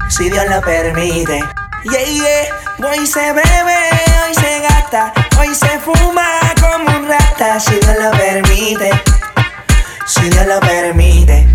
Si 0.09 0.31
Dios 0.31 0.45
lo 0.49 0.61
permite. 0.61 1.41
Yeah, 1.85 2.05
yeah. 2.05 2.89
Hoy 2.89 3.07
se 3.07 3.33
bebe, 3.33 3.79
hoy 4.27 4.35
se 4.35 4.61
gasta, 4.61 5.13
hoy 5.39 5.55
se 5.55 5.79
fuma 5.79 6.27
como 6.61 6.97
un 6.97 7.09
rata, 7.09 7.59
si 7.59 7.75
Dios 7.75 7.97
lo 8.01 8.11
permite. 8.11 8.91
Si 10.07 10.29
Dios 10.29 10.47
lo 10.47 10.61
permite. 10.61 11.47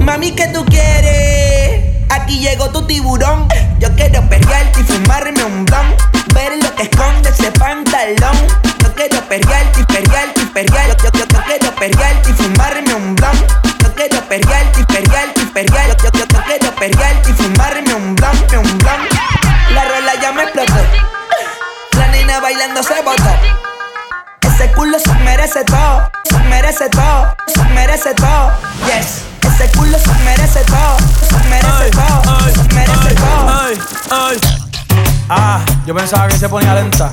Mami, 0.00 0.32
¿qué 0.32 0.48
tú 0.48 0.64
quieres? 0.64 2.04
Aquí 2.10 2.40
llegó 2.40 2.70
tu 2.70 2.86
tiburón. 2.86 3.46
Yo 3.78 3.94
quiero 3.94 4.26
perrearte 4.28 4.80
y 4.80 4.84
fumarme 4.84 5.44
un 5.44 5.64
blunt. 5.64 6.00
Ver 6.34 6.62
lo 6.62 6.74
que 6.74 6.84
esconde 6.84 7.28
ese 7.28 7.52
pantalón. 7.52 8.36
Quiero 9.08 9.26
perrearte 9.26 9.84
perrearte 9.84 10.40
y 10.42 10.44
perrearte. 10.46 11.02
Yo, 11.02 11.10
yo, 11.18 11.24
yo 11.26 11.42
quiero 11.44 11.74
perrearte 11.76 12.30
y 12.30 12.32
fumarme 12.34 12.94
un 12.94 13.14
blunt. 13.14 13.52
Yo 13.82 13.94
quiero 13.94 14.20
perrearte 14.28 14.80
y 14.80 14.84
perrearte 14.84 15.40
y 15.40 15.44
perrearte. 15.46 16.04
Yo, 16.04 16.10
yo, 16.12 16.26
yo 16.26 16.44
quiero 16.44 16.74
perrearte 16.74 17.30
y 17.30 17.32
fumarme 17.32 17.94
un 17.94 18.14
blunt, 18.14 18.52
un 18.52 18.78
blunt. 18.78 19.12
La 19.72 19.84
rola 19.86 20.14
ya 20.20 20.32
me 20.32 20.42
explotó. 20.42 20.74
La 21.96 22.08
nena 22.08 22.40
bailando 22.40 22.82
se 22.82 23.00
botó. 23.02 23.30
Ese 24.42 24.70
culo 24.72 24.98
se 24.98 25.14
merece 25.24 25.64
todo, 25.64 26.10
se 26.28 26.38
merece 26.40 26.88
todo, 26.90 27.34
se 27.46 27.64
merece 27.64 28.14
todo. 28.14 28.52
Yes, 28.86 29.22
ese 29.40 29.70
culo 29.78 29.98
se 29.98 30.12
merece 30.24 30.60
todo, 30.64 30.98
se 31.28 31.48
merece 31.48 31.90
todo, 31.92 32.50
se 32.52 32.74
merece 32.74 33.14
todo. 33.14 33.48
Ay, 33.48 33.78
ay. 34.10 34.40
Ah, 35.30 35.60
yo 35.86 35.94
pensaba 35.94 36.28
que 36.28 36.36
se 36.36 36.48
ponía 36.48 36.74
lenta. 36.74 37.12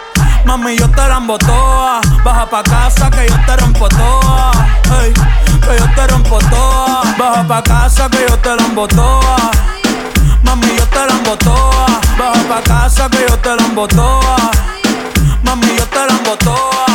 Mami, 0.45 0.77
yo 0.77 0.89
te 0.89 1.07
la 1.07 1.19
toa. 1.37 2.01
Baja 2.23 2.45
pa' 2.49 2.63
casa 2.63 3.09
que 3.09 3.27
yo 3.27 3.35
te 3.45 3.55
rompo 3.57 3.87
toa. 3.89 4.51
Que 4.83 5.77
yo 5.79 5.87
te 5.95 6.07
rompo 6.07 6.39
toa. 6.49 7.01
Baja 7.17 7.47
pa' 7.47 7.63
casa 7.63 8.09
que 8.09 8.25
yo 8.27 8.37
te 8.39 8.55
la 8.55 8.87
toa. 8.87 9.51
Mami, 10.43 10.67
yo 10.77 10.85
te 10.87 11.05
la 11.07 11.35
toa. 11.37 11.85
Baja 12.17 12.41
pa' 12.49 12.61
casa 12.63 13.09
que 13.09 13.25
yo 13.27 13.37
te 13.37 13.55
la 13.55 13.87
toa. 13.87 14.35
Mami, 15.43 15.75
yo 15.77 15.85
te 15.87 16.05
la 16.07 16.35
toa. 16.37 16.90